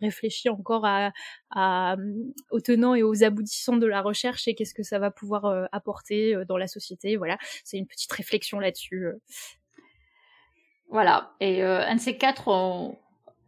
[0.00, 1.12] réfléchit encore à,
[1.50, 1.96] à,
[2.50, 6.36] aux tenants et aux aboutissants de la recherche et qu'est-ce que ça va pouvoir apporter
[6.46, 7.16] dans la société?
[7.16, 9.08] Voilà, c'est une petite réflexion là-dessus.
[10.88, 11.32] Voilà.
[11.40, 12.96] Et un de ces quatre, on,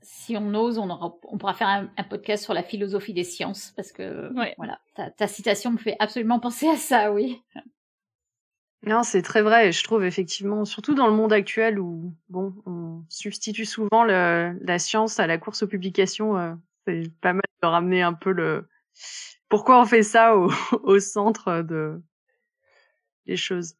[0.04, 3.72] si on ose, on, aura, on pourra faire un, podcast sur la philosophie des sciences,
[3.74, 7.42] parce que voilà, ta, ta, citation me fait absolument penser à ça, oui.
[8.86, 9.72] Non, c'est très vrai.
[9.72, 14.78] Je trouve effectivement, surtout dans le monde actuel où bon, on substitue souvent le, la
[14.78, 16.36] science à la course aux publications.
[16.36, 16.54] Euh,
[16.86, 18.68] c'est pas mal de ramener un peu le
[19.48, 20.50] pourquoi on fait ça au,
[20.82, 22.02] au centre de
[23.26, 23.74] des choses.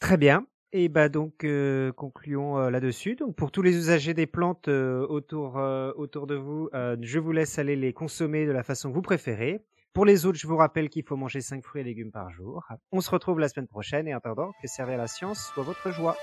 [0.00, 0.44] Très bien.
[0.72, 3.16] Et bah donc euh, concluons euh, là-dessus.
[3.16, 5.56] Donc pour tous les usagers des plantes euh, autour
[5.96, 9.60] autour de vous, je vous laisse aller les consommer de la façon que vous préférez.
[9.92, 12.64] Pour les autres, je vous rappelle qu'il faut manger 5 fruits et légumes par jour.
[12.92, 15.90] On se retrouve la semaine prochaine et en attendant, que servir la science soit votre
[15.90, 16.16] joie.